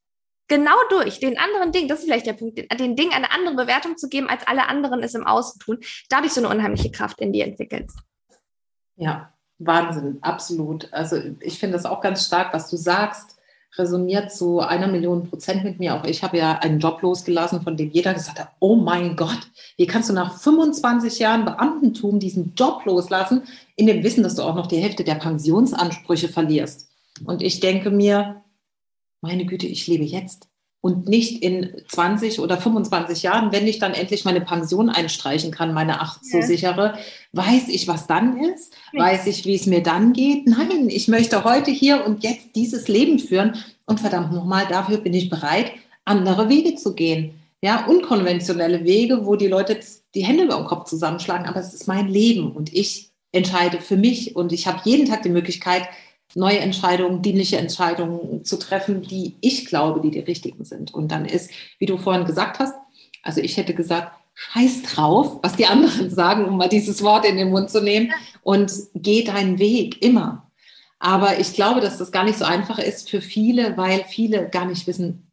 [0.49, 3.55] genau durch den anderen Ding, das ist vielleicht der Punkt, den, den Ding eine andere
[3.55, 7.21] Bewertung zu geben, als alle anderen es im Außen tun, dadurch so eine unheimliche Kraft
[7.21, 7.99] in dir entwickelst.
[8.97, 10.93] Ja, Wahnsinn, absolut.
[10.93, 13.37] Also ich finde das auch ganz stark, was du sagst,
[13.77, 15.95] resoniert zu einer Million Prozent mit mir.
[15.95, 19.51] Auch ich habe ja einen Job losgelassen, von dem jeder gesagt hat, oh mein Gott,
[19.77, 23.43] wie kannst du nach 25 Jahren Beamtentum diesen Job loslassen,
[23.77, 26.89] in dem Wissen, dass du auch noch die Hälfte der Pensionsansprüche verlierst.
[27.25, 28.43] Und ich denke mir,
[29.21, 30.49] meine Güte, ich lebe jetzt
[30.81, 35.75] und nicht in 20 oder 25 Jahren, wenn ich dann endlich meine Pension einstreichen kann,
[35.75, 36.97] meine acht so sichere,
[37.33, 38.75] weiß ich, was dann ist?
[38.93, 39.03] Ja.
[39.05, 40.47] Weiß ich, wie es mir dann geht?
[40.47, 45.15] Nein, ich möchte heute hier und jetzt dieses Leben führen und verdammt nochmal, dafür bin
[45.15, 45.73] ich bereit,
[46.05, 47.35] andere Wege zu gehen.
[47.61, 49.81] Ja, unkonventionelle Wege, wo die Leute
[50.15, 53.97] die Hände über den Kopf zusammenschlagen, aber es ist mein Leben und ich entscheide für
[53.97, 55.89] mich und ich habe jeden Tag die Möglichkeit,
[56.35, 60.93] neue Entscheidungen, dienliche Entscheidungen zu treffen, die ich glaube, die die richtigen sind.
[60.93, 62.75] Und dann ist, wie du vorhin gesagt hast,
[63.23, 67.37] also ich hätte gesagt, scheiß drauf, was die anderen sagen, um mal dieses Wort in
[67.37, 68.13] den Mund zu nehmen
[68.43, 70.51] und geh deinen Weg immer.
[71.01, 74.65] Aber ich glaube, dass das gar nicht so einfach ist für viele, weil viele gar
[74.65, 75.31] nicht wissen,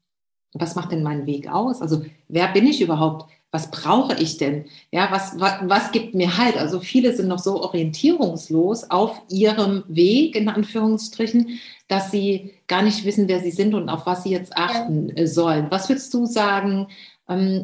[0.54, 1.82] was macht denn mein Weg aus?
[1.82, 3.30] Also wer bin ich überhaupt?
[3.56, 4.66] Was brauche ich denn?
[4.92, 6.58] Ja, was, was, was gibt mir halt?
[6.58, 13.06] Also viele sind noch so orientierungslos auf ihrem Weg, in Anführungsstrichen, dass sie gar nicht
[13.06, 15.26] wissen, wer sie sind und auf was sie jetzt achten ja.
[15.26, 15.68] sollen.
[15.70, 16.88] Was würdest du sagen,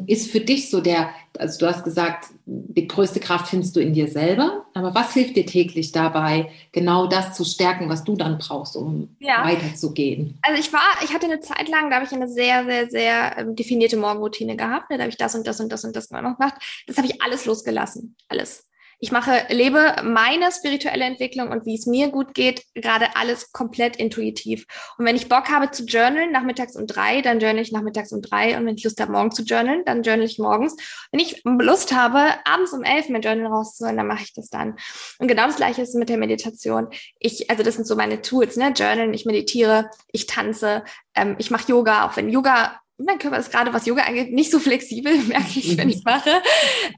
[0.08, 3.92] ist für dich so der, also du hast gesagt, die größte Kraft findest du in
[3.92, 8.38] dir selber, aber was hilft dir täglich dabei, genau das zu stärken, was du dann
[8.38, 9.44] brauchst, um ja.
[9.44, 10.38] weiterzugehen?
[10.42, 13.38] Also ich war, ich hatte eine Zeit lang, da habe ich eine sehr, sehr, sehr
[13.38, 14.96] ähm, definierte Morgenroutine gehabt, ne?
[14.96, 16.54] da habe ich das und das und das und das gemacht.
[16.88, 18.68] Das habe ich alles losgelassen, alles.
[19.02, 23.96] Ich mache, lebe meine spirituelle Entwicklung und wie es mir gut geht, gerade alles komplett
[23.96, 24.64] intuitiv.
[24.96, 28.22] Und wenn ich Bock habe zu journalen, nachmittags um drei, dann journal ich nachmittags um
[28.22, 28.56] drei.
[28.56, 30.76] Und wenn ich Lust habe, morgen zu journalen, dann journal ich morgens.
[31.10, 34.76] Wenn ich Lust habe, abends um elf mein Journal rauszuholen, dann mache ich das dann.
[35.18, 36.86] Und genau das Gleiche ist mit der Meditation.
[37.18, 38.68] Ich, also das sind so meine Tools, ne?
[38.68, 40.84] Journalen, ich meditiere, ich tanze,
[41.16, 44.52] ähm, ich mache Yoga, auch wenn Yoga mein Körper ist gerade, was Yoga angeht, nicht
[44.52, 46.30] so flexibel, merke ich, wenn ich es mache.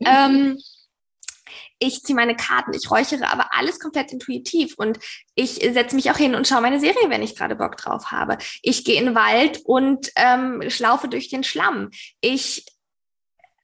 [0.04, 0.58] ähm,
[1.86, 4.98] ich ziehe meine Karten, ich räuchere, aber alles komplett intuitiv und
[5.34, 8.38] ich setze mich auch hin und schaue meine Serie, wenn ich gerade Bock drauf habe.
[8.62, 11.90] Ich gehe in den Wald und ähm, schlaufe durch den Schlamm.
[12.20, 12.64] Ich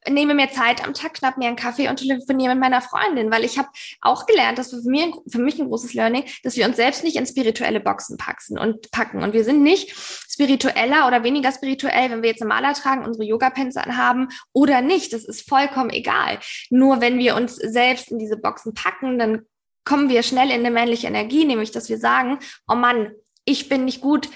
[0.09, 3.45] nehme mir Zeit am Tag, knapp mir einen Kaffee und telefoniere mit meiner Freundin, weil
[3.45, 3.69] ich habe
[4.01, 7.17] auch gelernt, dass für, mir, für mich ein großes Learning, dass wir uns selbst nicht
[7.17, 9.23] in spirituelle Boxen packen und packen.
[9.23, 13.25] Und wir sind nicht spiritueller oder weniger spirituell, wenn wir jetzt eine Maler tragen, unsere
[13.25, 15.13] Yoga-Pants anhaben oder nicht.
[15.13, 16.39] Das ist vollkommen egal.
[16.71, 19.43] Nur wenn wir uns selbst in diese Boxen packen, dann
[19.85, 23.13] kommen wir schnell in eine männliche Energie, nämlich dass wir sagen, oh Mann,
[23.45, 24.29] ich bin nicht gut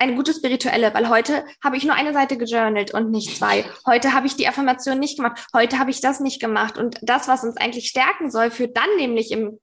[0.00, 3.64] eine gute spirituelle, weil heute habe ich nur eine Seite gejournalt und nicht zwei.
[3.86, 5.46] Heute habe ich die Affirmation nicht gemacht.
[5.54, 6.78] Heute habe ich das nicht gemacht.
[6.78, 9.60] Und das, was uns eigentlich stärken soll, führt dann nämlich im,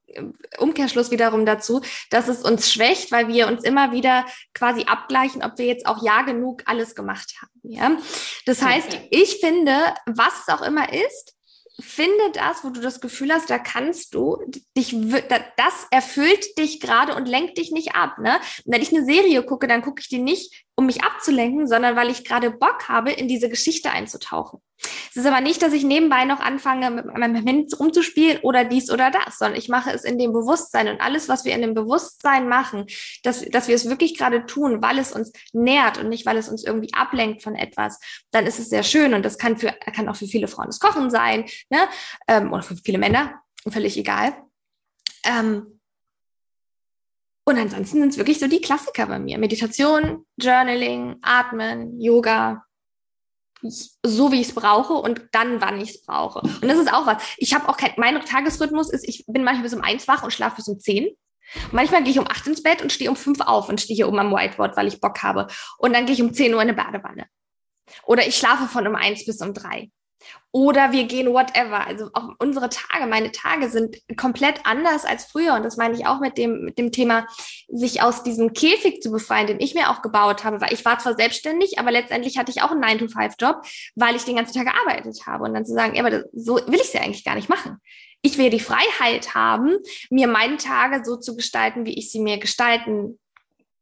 [0.58, 5.58] Umkehrschluss wiederum dazu, dass es uns schwächt, weil wir uns immer wieder quasi abgleichen, ob
[5.58, 7.72] wir jetzt auch ja genug alles gemacht haben.
[7.72, 7.98] Ja?
[8.46, 9.74] Das heißt, ich finde,
[10.06, 11.37] was es auch immer ist,
[11.80, 14.38] finde das, wo du das Gefühl hast, da kannst du
[14.76, 14.96] dich,
[15.58, 18.18] das erfüllt dich gerade und lenkt dich nicht ab.
[18.20, 18.40] Ne?
[18.66, 22.12] wenn ich eine Serie gucke, dann gucke ich die nicht, um mich abzulenken, sondern weil
[22.12, 24.60] ich gerade Bock habe, in diese Geschichte einzutauchen.
[25.10, 28.92] Es ist aber nicht, dass ich nebenbei noch anfange, mit meinem Handy rumzuspielen oder dies
[28.92, 31.74] oder das, sondern ich mache es in dem Bewusstsein und alles, was wir in dem
[31.74, 32.86] Bewusstsein machen,
[33.24, 36.48] dass, dass wir es wirklich gerade tun, weil es uns nährt und nicht, weil es
[36.48, 40.08] uns irgendwie ablenkt von etwas, dann ist es sehr schön und das kann für, kann
[40.08, 41.88] auch für viele Frauen das Kochen sein, ne,
[42.28, 44.36] ähm, oder für viele Männer, völlig egal.
[45.24, 45.80] Ähm,
[47.46, 49.38] und ansonsten sind es wirklich so die Klassiker bei mir.
[49.38, 52.66] Meditation, Journaling, Atmen, Yoga,
[53.62, 56.40] so wie ich es brauche und dann, wann ich es brauche.
[56.40, 57.24] Und das ist auch was.
[57.38, 60.34] Ich habe auch kein, mein Tagesrhythmus ist, ich bin manchmal bis um eins wach und
[60.34, 61.16] schlafe bis um zehn.
[61.72, 64.10] Manchmal gehe ich um acht ins Bett und stehe um fünf auf und stehe hier
[64.10, 65.48] oben am Whiteboard, weil ich Bock habe.
[65.78, 67.28] Und dann gehe ich um zehn Uhr in eine Badewanne.
[68.04, 69.90] Oder ich schlafe von um eins bis um drei.
[70.52, 71.86] Oder wir gehen whatever.
[71.86, 75.54] Also auch unsere Tage, meine Tage sind komplett anders als früher.
[75.54, 77.28] Und das meine ich auch mit dem, mit dem Thema,
[77.68, 80.62] sich aus diesem Käfig zu befreien, den ich mir auch gebaut habe.
[80.62, 83.62] Weil ich war zwar selbstständig, aber letztendlich hatte ich auch einen 9-to-5-Job,
[83.96, 85.44] weil ich den ganzen Tag gearbeitet habe.
[85.44, 87.50] Und dann zu sagen, ja, aber das, so will ich es ja eigentlich gar nicht
[87.50, 87.78] machen.
[88.22, 89.78] Ich will die Freiheit haben,
[90.10, 93.20] mir meine Tage so zu gestalten, wie ich sie mir gestalten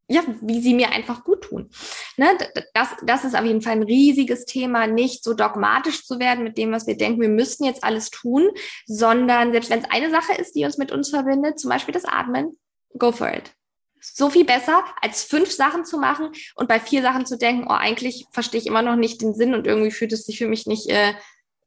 [0.08, 1.70] ja, wie sie mir einfach gut tun.
[2.18, 2.28] Ne,
[2.74, 6.58] das, das ist auf jeden Fall ein riesiges Thema, nicht so dogmatisch zu werden mit
[6.58, 8.50] dem, was wir denken, wir müssten jetzt alles tun,
[8.86, 12.06] sondern selbst wenn es eine Sache ist, die uns mit uns verbindet, zum Beispiel das
[12.06, 12.58] Atmen,
[12.98, 13.52] go for it.
[14.00, 17.74] So viel besser, als fünf Sachen zu machen und bei vier Sachen zu denken, oh,
[17.74, 20.68] eigentlich verstehe ich immer noch nicht den Sinn und irgendwie fühlt es sich für mich
[20.68, 21.14] nicht, äh,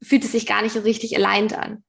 [0.01, 1.83] fühlt es sich gar nicht richtig aligned an.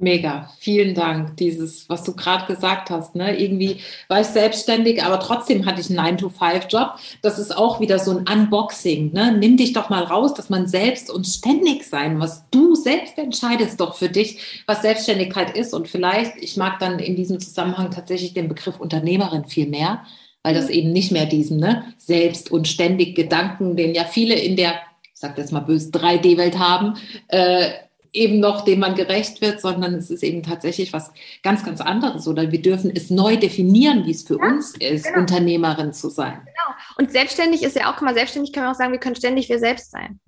[0.00, 1.36] Mega, vielen Dank.
[1.38, 3.36] Dieses, was du gerade gesagt hast, ne?
[3.36, 6.94] Irgendwie war ich selbstständig, aber trotzdem hatte ich einen 9-to-5-Job.
[7.20, 9.12] Das ist auch wieder so ein Unboxing.
[9.12, 9.36] Ne?
[9.36, 13.80] Nimm dich doch mal raus, dass man selbst und ständig sein, was du selbst entscheidest
[13.80, 15.74] doch für dich, was Selbstständigkeit ist.
[15.74, 20.04] Und vielleicht, ich mag dann in diesem Zusammenhang tatsächlich den Begriff Unternehmerin viel mehr,
[20.44, 20.74] weil das mhm.
[20.74, 25.10] eben nicht mehr diesen ne, selbst und ständig Gedanken, den ja viele in der, ich
[25.14, 26.94] sag das mal böse, 3D-Welt haben,
[27.26, 27.70] äh,
[28.12, 32.26] eben noch, dem man gerecht wird, sondern es ist eben tatsächlich was ganz, ganz anderes.
[32.26, 35.20] Oder wir dürfen es neu definieren, wie es für ja, uns ist, genau.
[35.20, 36.40] Unternehmerin zu sein.
[36.44, 36.76] Genau.
[36.98, 39.58] Und selbstständig ist ja auch, man selbstständig kann man auch sagen, wir können ständig wir
[39.58, 40.20] selbst sein.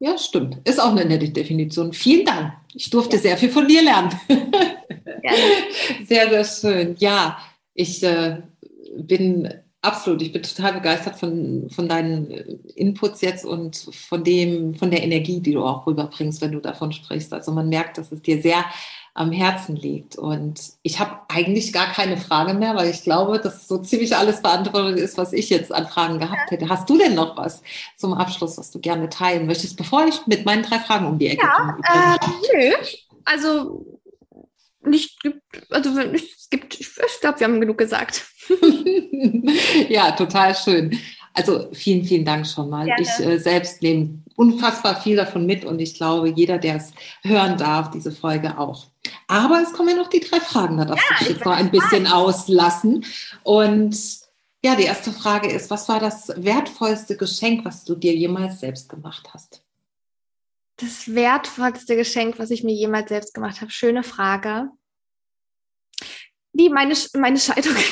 [0.00, 0.58] Ja, stimmt.
[0.64, 1.92] Ist auch eine nette Definition.
[1.92, 2.52] Vielen Dank.
[2.72, 3.22] Ich durfte ja.
[3.22, 4.10] sehr viel von dir lernen.
[6.06, 6.96] sehr, sehr schön.
[6.98, 7.38] Ja,
[7.74, 8.42] ich äh,
[8.96, 9.52] bin
[9.88, 12.42] Absolut, ich bin total begeistert von, von deinen äh,
[12.74, 16.92] Inputs jetzt und von dem, von der Energie, die du auch rüberbringst, wenn du davon
[16.92, 17.32] sprichst.
[17.32, 18.66] Also man merkt, dass es dir sehr
[19.14, 20.16] am Herzen liegt.
[20.16, 24.42] Und ich habe eigentlich gar keine Frage mehr, weil ich glaube, dass so ziemlich alles
[24.42, 26.68] beantwortet ist, was ich jetzt an Fragen gehabt hätte.
[26.68, 27.62] Hast du denn noch was
[27.96, 31.28] zum Abschluss, was du gerne teilen möchtest, bevor ich mit meinen drei Fragen um die
[31.28, 31.78] Ecke ja, komme?
[31.82, 32.74] Äh, nö.
[33.24, 33.97] Also
[34.82, 35.18] nicht
[35.70, 38.26] also es gibt, ich glaube, wir haben genug gesagt.
[39.88, 40.98] ja, total schön.
[41.34, 42.86] Also vielen, vielen Dank schon mal.
[42.86, 43.02] Gerne.
[43.02, 47.58] Ich äh, selbst nehme unfassbar viel davon mit und ich glaube, jeder, der es hören
[47.58, 48.86] darf, diese Folge auch.
[49.26, 51.70] Aber es kommen ja noch die drei Fragen, da darf ja, ich jetzt noch ein
[51.70, 52.14] bisschen frei.
[52.14, 53.04] auslassen.
[53.42, 53.96] Und
[54.64, 58.88] ja, die erste Frage ist, was war das wertvollste Geschenk, was du dir jemals selbst
[58.88, 59.62] gemacht hast?
[60.78, 63.70] Das wertvollste Geschenk, was ich mir jemals selbst gemacht habe.
[63.70, 64.70] Schöne Frage.
[66.52, 67.74] Die, meine, meine Scheidung.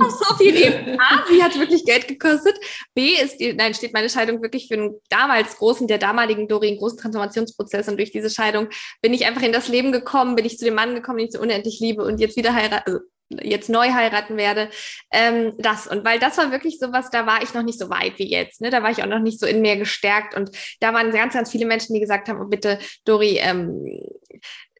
[0.00, 1.00] Auf so viel Ebenen.
[1.00, 2.58] A, sie hat wirklich Geld gekostet.
[2.92, 6.68] B, ist die, nein, steht meine Scheidung wirklich für einen damals großen, der damaligen Dori,
[6.68, 7.88] einen großen Transformationsprozess.
[7.88, 8.68] Und durch diese Scheidung
[9.00, 11.34] bin ich einfach in das Leben gekommen, bin ich zu dem Mann gekommen, den ich
[11.34, 13.00] so unendlich liebe und jetzt wieder heiraten, also
[13.42, 14.70] jetzt neu heiraten werde.
[15.10, 15.86] Ähm, das.
[15.86, 18.60] Und weil das war wirklich sowas, da war ich noch nicht so weit wie jetzt.
[18.60, 18.70] Ne?
[18.70, 20.34] Da war ich auch noch nicht so in mir gestärkt.
[20.34, 24.00] Und da waren ganz, ganz viele Menschen, die gesagt haben, oh bitte, Dori, ähm,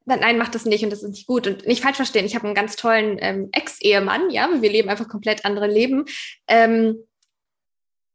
[0.04, 1.46] nein, mach das nicht und das ist nicht gut.
[1.46, 5.08] Und nicht falsch verstehen, ich habe einen ganz tollen ähm, Ex-Ehemann, ja, wir leben einfach
[5.08, 6.04] komplett andere Leben.
[6.48, 6.98] Ähm,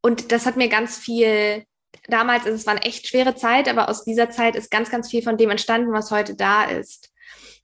[0.02, 1.66] und das hat mir ganz viel,
[2.08, 5.10] damals, also es war eine echt schwere Zeit, aber aus dieser Zeit ist ganz, ganz
[5.10, 7.09] viel von dem entstanden, was heute da ist.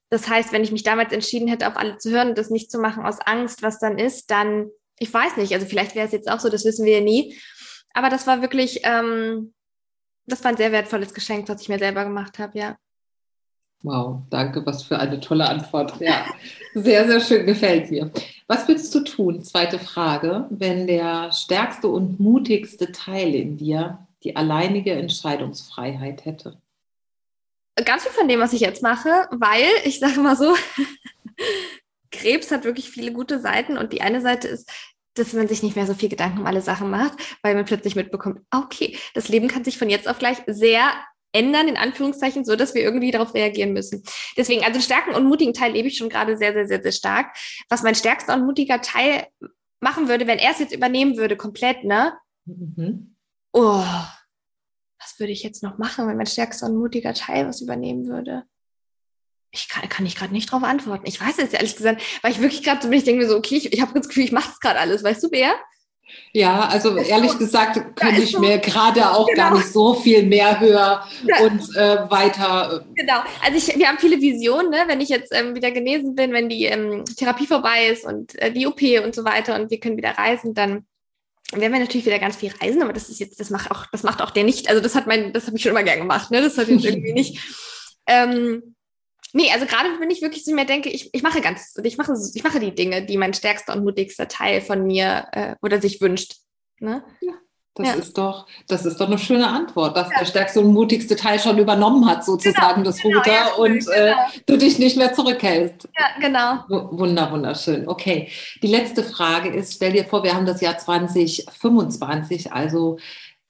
[0.10, 2.72] Das heißt, wenn ich mich damals entschieden hätte, auf alle zu hören und das nicht
[2.72, 6.14] zu machen aus Angst, was dann ist, dann, ich weiß nicht, also vielleicht wäre es
[6.14, 7.36] jetzt auch so, das wissen wir ja nie.
[7.94, 9.54] Aber das war wirklich, ähm,
[10.26, 12.78] das war ein sehr wertvolles Geschenk, was ich mir selber gemacht habe, ja.
[13.84, 16.00] Wow, danke, was für eine tolle Antwort.
[16.00, 16.26] Ja,
[16.74, 18.12] sehr, sehr schön, gefällt mir.
[18.48, 19.44] Was willst du tun?
[19.44, 26.58] Zweite Frage, wenn der stärkste und mutigste Teil in dir die alleinige Entscheidungsfreiheit hätte?
[27.84, 30.56] Ganz viel von dem, was ich jetzt mache, weil ich sage mal so,
[32.12, 34.72] Krebs hat wirklich viele gute Seiten und die eine Seite ist,
[35.16, 37.96] dass man sich nicht mehr so viel Gedanken um alle Sachen macht, weil man plötzlich
[37.96, 40.94] mitbekommt, okay, das Leben kann sich von jetzt auf gleich sehr
[41.34, 44.04] ändern, in Anführungszeichen, so dass wir irgendwie darauf reagieren müssen.
[44.38, 47.36] Deswegen, also starken und mutigen Teil lebe ich schon gerade sehr, sehr, sehr, sehr stark.
[47.70, 49.28] Was mein stärkster und mutiger Teil
[49.82, 52.14] machen würde, wenn er es jetzt übernehmen würde, komplett, ne?
[52.46, 53.16] Mhm.
[53.52, 53.84] Oh,
[55.06, 58.44] was würde ich jetzt noch machen, wenn mein stärkster und mutiger Teil was übernehmen würde?
[59.56, 61.08] ich kann, kann ich gerade nicht darauf antworten.
[61.08, 63.38] Ich weiß es ehrlich gesagt, weil ich wirklich gerade so bin, ich denke mir so,
[63.38, 65.04] okay, ich, ich habe das Gefühl, ich mache es gerade alles.
[65.04, 65.54] Weißt du, Bea?
[66.34, 69.38] Ja, also ehrlich so, gesagt, könnte ich so, mir gerade auch genau.
[69.38, 71.40] gar nicht so viel mehr höher ja.
[71.42, 72.84] und äh, weiter.
[72.96, 74.84] Äh, genau, also ich, wir haben viele Visionen, ne?
[74.88, 78.52] wenn ich jetzt ähm, wieder genesen bin, wenn die ähm, Therapie vorbei ist und äh,
[78.52, 80.86] die OP und so weiter und wir können wieder reisen, dann
[81.60, 84.04] werden wir natürlich wieder ganz viel reisen, aber das ist jetzt, das macht auch, das
[84.04, 86.32] macht auch der nicht, also das hat mein, das habe ich schon immer gern gemacht,
[86.32, 86.42] ne?
[86.42, 87.40] Das hat jetzt irgendwie nicht.
[88.08, 88.76] Ähm,
[89.34, 92.14] Nee, also gerade bin ich wirklich so mir denke, ich, ich mache ganz, ich mache,
[92.34, 96.00] ich mache die Dinge, die mein stärkster und mutigster Teil von mir äh, oder sich
[96.00, 96.38] wünscht.
[96.80, 97.04] Ne?
[97.20, 97.34] Ja.
[97.76, 97.94] Das ja.
[97.96, 100.20] ist doch, das ist doch eine schöne Antwort, dass ja.
[100.20, 103.88] der stärkste und mutigste Teil schon übernommen hat, sozusagen genau, das genau, Ruder ja, und
[103.90, 104.18] äh, genau.
[104.46, 105.90] du dich nicht mehr zurückhältst.
[105.98, 106.90] Ja, genau.
[106.98, 107.88] Wunder, wunderschön.
[107.88, 108.30] Okay.
[108.64, 112.98] Die letzte Frage ist: Stell dir vor, wir haben das Jahr 2025, also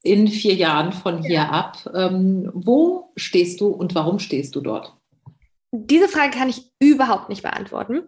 [0.02, 1.78] in vier Jahren von hier ab.
[1.94, 4.92] Ähm, wo stehst du und warum stehst du dort?
[5.72, 8.04] Diese Frage kann ich überhaupt nicht beantworten.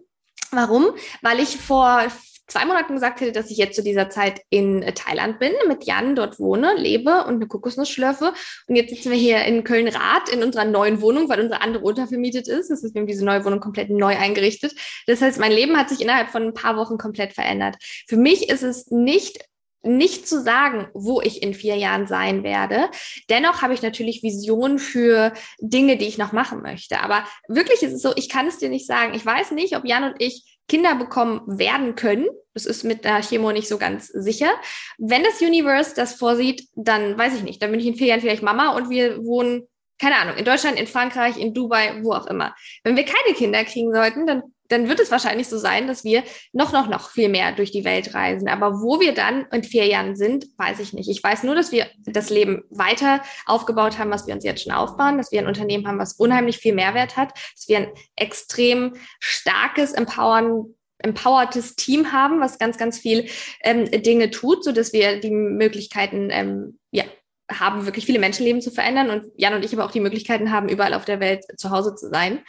[0.50, 0.86] Warum?
[1.22, 2.02] Weil ich vor
[2.48, 6.16] zwei Monaten gesagt hätte, dass ich jetzt zu dieser Zeit in Thailand bin, mit Jan
[6.16, 8.32] dort wohne, lebe und eine Kokosnuss schlürfe.
[8.66, 12.48] Und jetzt sitzen wir hier in Köln-Rath in unserer neuen Wohnung, weil unsere andere untervermietet
[12.48, 12.70] ist.
[12.70, 14.74] Das ist, wir haben diese neue Wohnung komplett neu eingerichtet.
[15.06, 17.76] Das heißt, mein Leben hat sich innerhalb von ein paar Wochen komplett verändert.
[18.08, 19.38] Für mich ist es nicht
[19.82, 22.90] nicht zu sagen, wo ich in vier Jahren sein werde.
[23.30, 27.00] Dennoch habe ich natürlich Visionen für Dinge, die ich noch machen möchte.
[27.00, 29.14] Aber wirklich ist es so, ich kann es dir nicht sagen.
[29.14, 32.28] Ich weiß nicht, ob Jan und ich Kinder bekommen werden können.
[32.54, 34.50] Das ist mit der Chemo nicht so ganz sicher.
[34.98, 37.62] Wenn das Universe das vorsieht, dann weiß ich nicht.
[37.62, 39.66] Dann bin ich in vier Jahren vielleicht Mama und wir wohnen,
[39.98, 42.54] keine Ahnung, in Deutschland, in Frankreich, in Dubai, wo auch immer.
[42.84, 46.22] Wenn wir keine Kinder kriegen sollten, dann dann wird es wahrscheinlich so sein, dass wir
[46.52, 48.48] noch, noch, noch viel mehr durch die Welt reisen.
[48.48, 51.08] Aber wo wir dann in vier Jahren sind, weiß ich nicht.
[51.08, 54.72] Ich weiß nur, dass wir das Leben weiter aufgebaut haben, was wir uns jetzt schon
[54.72, 58.94] aufbauen, dass wir ein Unternehmen haben, was unheimlich viel Mehrwert hat, dass wir ein extrem
[59.20, 63.28] starkes, empowern, empowertes Team haben, was ganz, ganz viel
[63.62, 67.04] ähm, Dinge tut, so dass wir die Möglichkeiten, ähm, ja,
[67.50, 70.68] haben, wirklich viele Menschenleben zu verändern und Jan und ich aber auch die Möglichkeiten haben,
[70.68, 72.40] überall auf der Welt zu Hause zu sein.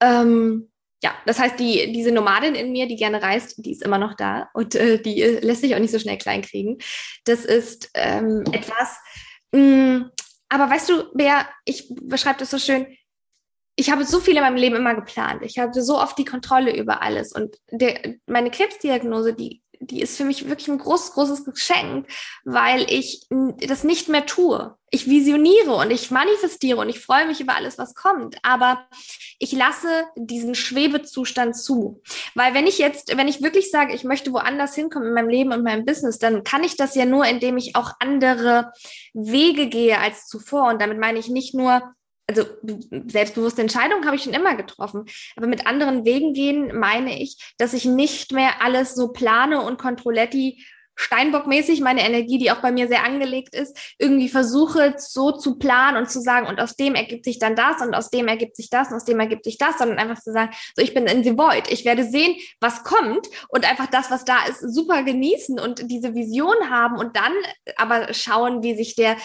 [0.00, 0.71] Ähm,
[1.02, 4.14] ja, das heißt, die, diese Nomadin in mir, die gerne reist, die ist immer noch
[4.14, 6.78] da und äh, die äh, lässt sich auch nicht so schnell kleinkriegen.
[7.24, 8.98] Das ist ähm, etwas,
[9.52, 10.10] mh, mm,
[10.48, 12.86] aber weißt du, Bea, ich beschreibe das so schön,
[13.74, 15.42] ich habe so viel in meinem Leben immer geplant.
[15.42, 17.32] Ich hatte so oft die Kontrolle über alles.
[17.32, 22.06] Und der, meine Krebsdiagnose, die die ist für mich wirklich ein großes, großes Geschenk,
[22.44, 23.26] weil ich
[23.58, 24.76] das nicht mehr tue.
[24.90, 28.36] Ich visioniere und ich manifestiere und ich freue mich über alles, was kommt.
[28.42, 28.86] Aber
[29.38, 32.02] ich lasse diesen Schwebezustand zu.
[32.34, 35.52] Weil wenn ich jetzt, wenn ich wirklich sage, ich möchte woanders hinkommen in meinem Leben
[35.52, 38.72] und meinem Business, dann kann ich das ja nur, indem ich auch andere
[39.14, 40.68] Wege gehe als zuvor.
[40.68, 41.94] Und damit meine ich nicht nur,
[42.26, 42.44] also
[43.06, 45.04] selbstbewusste Entscheidungen habe ich schon immer getroffen.
[45.36, 49.78] Aber mit anderen Wegen gehen meine ich, dass ich nicht mehr alles so plane und
[49.78, 55.58] Controletti Steinbock-mäßig meine Energie, die auch bei mir sehr angelegt ist, irgendwie versuche so zu
[55.58, 58.56] planen und zu sagen, und aus dem ergibt sich dann das und aus dem ergibt
[58.56, 61.06] sich das und aus dem ergibt sich das, sondern einfach zu sagen, so ich bin
[61.06, 61.70] in the void.
[61.70, 66.14] Ich werde sehen, was kommt und einfach das, was da ist, super genießen und diese
[66.14, 67.32] Vision haben und dann
[67.76, 69.16] aber schauen, wie sich der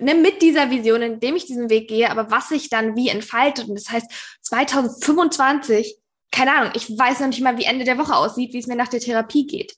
[0.00, 3.68] ne, mit dieser Vision, indem ich diesen Weg gehe, aber was sich dann wie entfaltet.
[3.68, 4.10] Und das heißt,
[4.42, 5.96] 2025,
[6.30, 8.76] keine Ahnung, ich weiß noch nicht mal, wie Ende der Woche aussieht, wie es mir
[8.76, 9.76] nach der Therapie geht.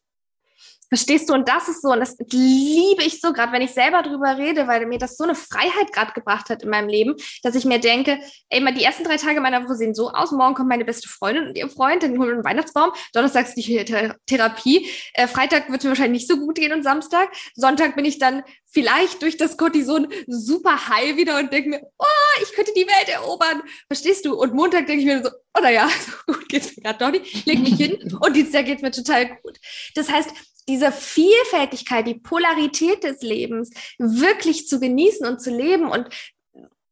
[0.89, 1.35] Verstehst du?
[1.35, 4.67] Und das ist so, und das liebe ich so, gerade wenn ich selber drüber rede,
[4.67, 7.81] weil mir das so eine Freiheit gerade gebracht hat in meinem Leben, dass ich mir
[7.81, 8.19] denke,
[8.51, 11.09] ey, mal die ersten drei Tage meiner Woche sehen so aus, morgen kommt meine beste
[11.09, 13.85] Freundin und ihr Freund, dann holen wir einen Weihnachtsbaum, Donnerstag ist die
[14.27, 18.05] Therapie, äh, Freitag wird es mir wahrscheinlich nicht so gut gehen und Samstag, Sonntag bin
[18.05, 18.43] ich dann
[18.77, 23.09] vielleicht durch das Cortison super high wieder und denke mir, oh, ich könnte die Welt
[23.09, 23.63] erobern.
[23.87, 24.35] Verstehst du?
[24.35, 25.89] Und Montag denke ich mir so, oh naja,
[26.27, 27.47] so gut geht's mir gerade doch nicht.
[27.47, 29.59] Leg mich hin und dieses Jahr geht's mir total gut.
[29.95, 30.31] Das heißt,
[30.69, 36.09] diese Vielfältigkeit, die Polarität des Lebens wirklich zu genießen und zu leben und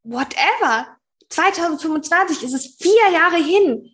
[0.02, 0.96] whatever.
[1.30, 3.90] 2025 ist es vier Jahre hin.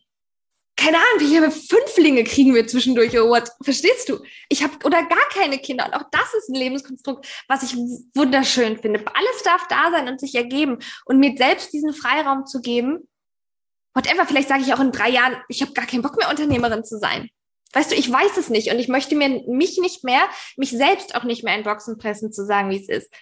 [0.76, 3.50] keine Ahnung, wie viele Fünflinge kriegen wir zwischendurch oder what?
[3.62, 4.18] Verstehst du?
[4.48, 5.86] Ich habe oder gar keine Kinder.
[5.86, 7.76] Und auch das ist ein Lebenskonstrukt, was ich
[8.14, 9.04] wunderschön finde.
[9.06, 10.78] Alles darf da sein und sich ergeben.
[11.04, 13.08] Und mir selbst diesen Freiraum zu geben,
[13.94, 16.84] whatever, vielleicht sage ich auch in drei Jahren, ich habe gar keinen Bock mehr, Unternehmerin
[16.84, 17.28] zu sein.
[17.72, 20.22] Weißt du, ich weiß es nicht und ich möchte mir mich nicht mehr,
[20.56, 23.12] mich selbst auch nicht mehr in Boxen pressen, zu sagen, wie es ist.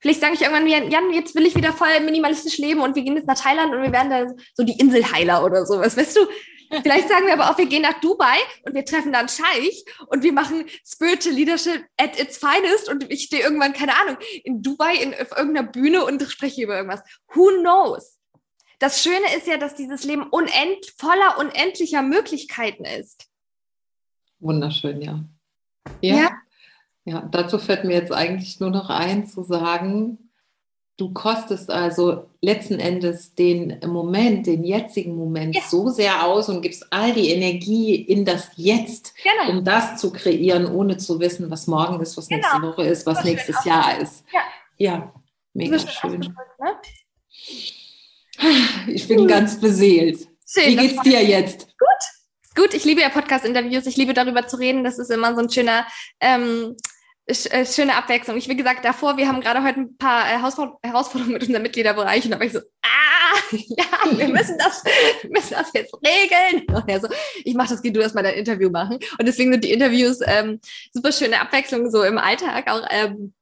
[0.00, 3.02] Vielleicht sage ich irgendwann wieder, Jan, jetzt will ich wieder voll minimalistisch leben und wir
[3.02, 5.96] gehen jetzt nach Thailand und wir werden da so die Inselheiler oder sowas.
[5.96, 6.20] Weißt du,
[6.70, 10.22] Vielleicht sagen wir aber auch, wir gehen nach Dubai und wir treffen dann Scheich und
[10.22, 14.96] wir machen Spiritual Leadership at its finest und ich stehe irgendwann, keine Ahnung, in Dubai
[14.96, 17.00] in, auf irgendeiner Bühne und spreche über irgendwas.
[17.32, 18.18] Who knows?
[18.78, 23.27] Das Schöne ist ja, dass dieses Leben unend, voller unendlicher Möglichkeiten ist.
[24.40, 25.24] Wunderschön, ja.
[26.00, 26.16] ja.
[26.16, 26.30] Ja.
[27.04, 30.28] Ja, dazu fällt mir jetzt eigentlich nur noch ein zu sagen,
[30.98, 35.62] Du kostest also letzten Endes den Moment, den jetzigen Moment ja.
[35.62, 39.56] so sehr aus und gibst all die Energie in das Jetzt, genau.
[39.56, 42.40] um das zu kreieren, ohne zu wissen, was morgen ist, was genau.
[42.40, 44.24] nächste Woche ist, was so nächstes Jahr ist.
[44.32, 44.40] Ja,
[44.76, 45.12] ja
[45.54, 46.18] mega schön.
[46.18, 46.80] Ne?
[48.88, 50.26] Ich bin ganz beseelt.
[50.44, 51.68] Schön, Wie geht's dir jetzt?
[51.78, 52.17] Gut.
[52.58, 53.86] Gut, ich liebe ja Podcast-Interviews.
[53.86, 54.82] Ich liebe darüber zu reden.
[54.82, 55.86] Das ist immer so ein schöner
[56.18, 56.74] ähm,
[57.26, 58.36] äh, schöne Abwechslung.
[58.36, 62.24] Ich, wie gesagt, davor, wir haben gerade heute ein paar äh, Herausforderungen mit unserem Mitgliederbereich
[62.24, 66.66] und da war ich so, ah, ja, wir müssen das, wir müssen das jetzt regeln.
[66.74, 67.06] Und er so,
[67.44, 68.98] ich mach das, geh du erstmal dein Interview machen.
[69.18, 70.58] Und deswegen sind die Interviews ähm,
[70.92, 73.34] super schöne Abwechslung so im Alltag auch, ähm,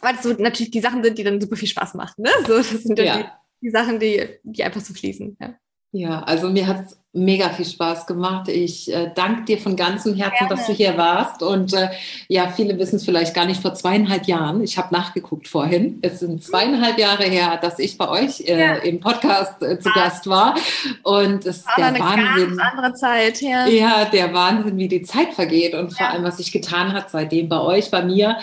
[0.00, 2.22] weil es so natürlich die Sachen sind, die dann super viel Spaß machen.
[2.22, 2.30] Ne?
[2.46, 3.18] So, das sind ja.
[3.18, 3.24] die,
[3.66, 5.36] die Sachen, die, die einfach so fließen.
[5.38, 5.54] Ja.
[5.90, 8.48] Ja, also mir hat es mega viel Spaß gemacht.
[8.48, 10.54] Ich äh, danke dir von ganzem Herzen, Gerne.
[10.54, 11.42] dass du hier warst.
[11.42, 11.88] Und äh,
[12.28, 16.20] ja, viele wissen es vielleicht gar nicht, vor zweieinhalb Jahren, ich habe nachgeguckt vorhin, es
[16.20, 18.74] sind zweieinhalb Jahre her, dass ich bei euch äh, ja.
[18.76, 20.54] im Podcast äh, zu Gast war.
[21.02, 22.56] Und es ist der eine Wahnsinn.
[22.56, 23.66] Ganz andere Zeit, ja.
[23.66, 27.48] Ja, der Wahnsinn, wie die Zeit vergeht und vor allem, was sich getan hat seitdem
[27.48, 28.36] bei euch, bei mir.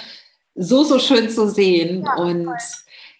[0.55, 2.03] So, so schön zu sehen.
[2.05, 2.55] Ja, und toll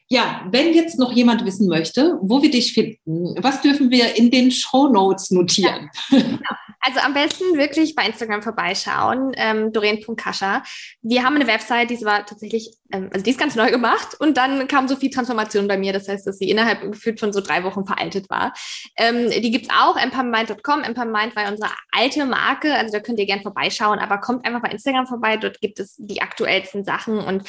[0.08, 4.30] ja, wenn jetzt noch jemand wissen möchte, wo wir dich finden, was dürfen wir in
[4.30, 5.90] den Show Notes notieren?
[6.12, 6.40] Ja, genau.
[6.80, 10.64] Also am besten wirklich bei Instagram vorbeischauen, ähm, doreen.kascha.
[11.02, 14.38] Wir haben eine Website, die war tatsächlich, ähm, also die ist ganz neu gemacht und
[14.38, 15.94] dann kam so viel Transformation bei mir.
[15.94, 18.54] Das heißt, dass sie innerhalb gefühlt von so drei Wochen veraltet war.
[18.98, 20.84] Ähm, die gibt's auch, empowermind.com.
[20.84, 24.70] Empowermind war unsere alte Marke, also da könnt ihr gerne vorbeischauen, aber kommt einfach bei
[24.70, 25.38] Instagram vorbei.
[25.38, 27.44] Dort gibt es die aktuellsten Sachen und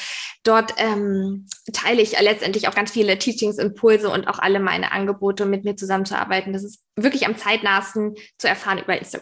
[0.45, 5.47] dort ähm, teile ich letztendlich auch ganz viele Teachings, Impulse und auch alle meine Angebote,
[5.47, 6.53] mit mir zusammenzuarbeiten.
[6.53, 9.16] Das ist wirklich am zeitnahsten zu erfahren über Instagram.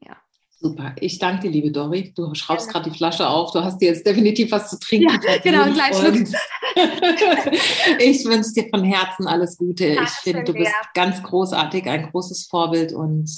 [0.00, 0.16] Ja.
[0.50, 0.94] Super.
[1.00, 2.12] Ich danke dir, liebe Dori.
[2.14, 2.72] Du schraubst ja.
[2.72, 3.52] gerade die Flasche auf.
[3.52, 5.18] Du hast dir jetzt definitiv was zu trinken.
[5.26, 6.40] Ja, genau, einen kleinen Schluck.
[7.98, 9.94] ich wünsche dir von Herzen alles Gute.
[9.94, 10.88] Danke ich finde, du bist ja.
[10.94, 13.30] ganz großartig, ein großes Vorbild und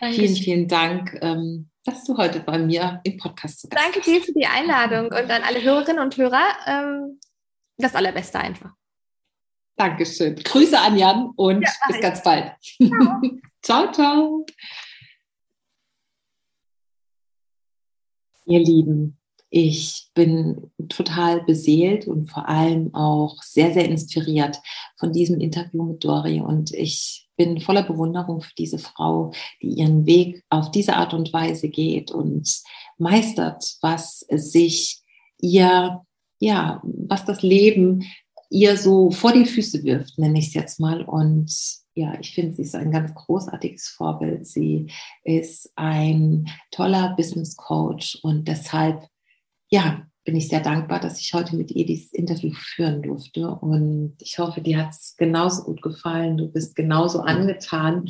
[0.00, 0.26] Dankeschön.
[0.26, 3.74] vielen, vielen Dank, ähm, dass du heute bei mir im Podcast bist.
[3.74, 6.44] Danke dir für die Einladung und an alle Hörerinnen und Hörer.
[6.66, 7.18] Ähm,
[7.78, 8.70] das Allerbeste einfach.
[9.76, 10.34] Dankeschön.
[10.34, 12.52] Grüße an Jan und ja, bis ganz bald.
[12.62, 13.22] Ciao.
[13.62, 14.46] ciao, ciao.
[18.48, 19.18] Ihr Lieben,
[19.50, 24.58] ich bin total beseelt und vor allem auch sehr, sehr inspiriert
[24.96, 29.32] von diesem Interview mit Dori und ich bin voller Bewunderung für diese Frau,
[29.62, 32.50] die ihren Weg auf diese Art und Weise geht und
[32.98, 35.00] meistert, was sich
[35.40, 36.02] ihr,
[36.40, 38.04] ja, was das Leben
[38.50, 41.04] ihr so vor die Füße wirft, nenne ich es jetzt mal.
[41.04, 41.52] Und
[41.98, 44.46] ja, ich finde, sie ist ein ganz großartiges Vorbild.
[44.46, 44.86] Sie
[45.24, 49.08] ist ein toller Business Coach und deshalb,
[49.68, 53.50] ja, bin ich sehr dankbar, dass ich heute mit ihr dieses Interview führen durfte.
[53.50, 56.36] Und ich hoffe, dir hat es genauso gut gefallen.
[56.36, 58.04] Du bist genauso angetan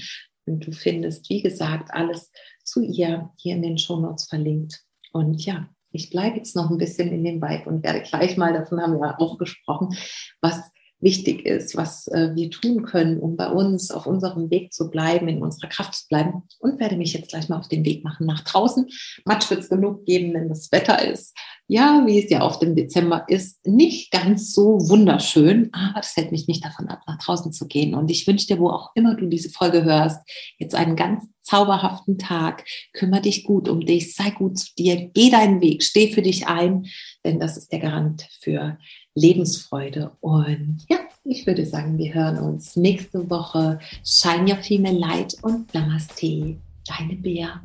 [0.45, 2.31] und du findest, wie gesagt, alles
[2.65, 4.83] zu ihr hier in den Show Notes verlinkt.
[5.13, 8.53] Und ja, ich bleibe jetzt noch ein bisschen in dem Vibe und werde gleich mal,
[8.53, 9.97] davon haben wir auch gesprochen,
[10.43, 10.71] was
[11.01, 15.29] wichtig ist, was äh, wir tun können, um bei uns auf unserem Weg zu bleiben,
[15.29, 18.27] in unserer Kraft zu bleiben und werde mich jetzt gleich mal auf den Weg machen
[18.27, 18.89] nach draußen.
[19.25, 21.37] Matsch wird es genug geben, wenn das Wetter ist.
[21.69, 26.33] Ja, wie es ja auf dem Dezember ist, nicht ganz so wunderschön, aber das hält
[26.33, 27.95] mich nicht davon ab, nach draußen zu gehen.
[27.95, 30.21] Und ich wünsche dir, wo auch immer du diese Folge hörst,
[30.59, 32.65] jetzt einen ganz zauberhaften Tag.
[32.93, 36.47] Kümmer dich gut um dich, sei gut zu dir, geh deinen Weg, steh für dich
[36.47, 36.87] ein,
[37.25, 38.79] denn das ist der Garant für
[39.19, 40.13] Lebensfreude.
[40.21, 43.79] Und ja, ich würde sagen, wir hören uns nächste Woche.
[44.05, 46.57] Shine Your Female Light und Namaste.
[46.87, 47.61] Deine Bea.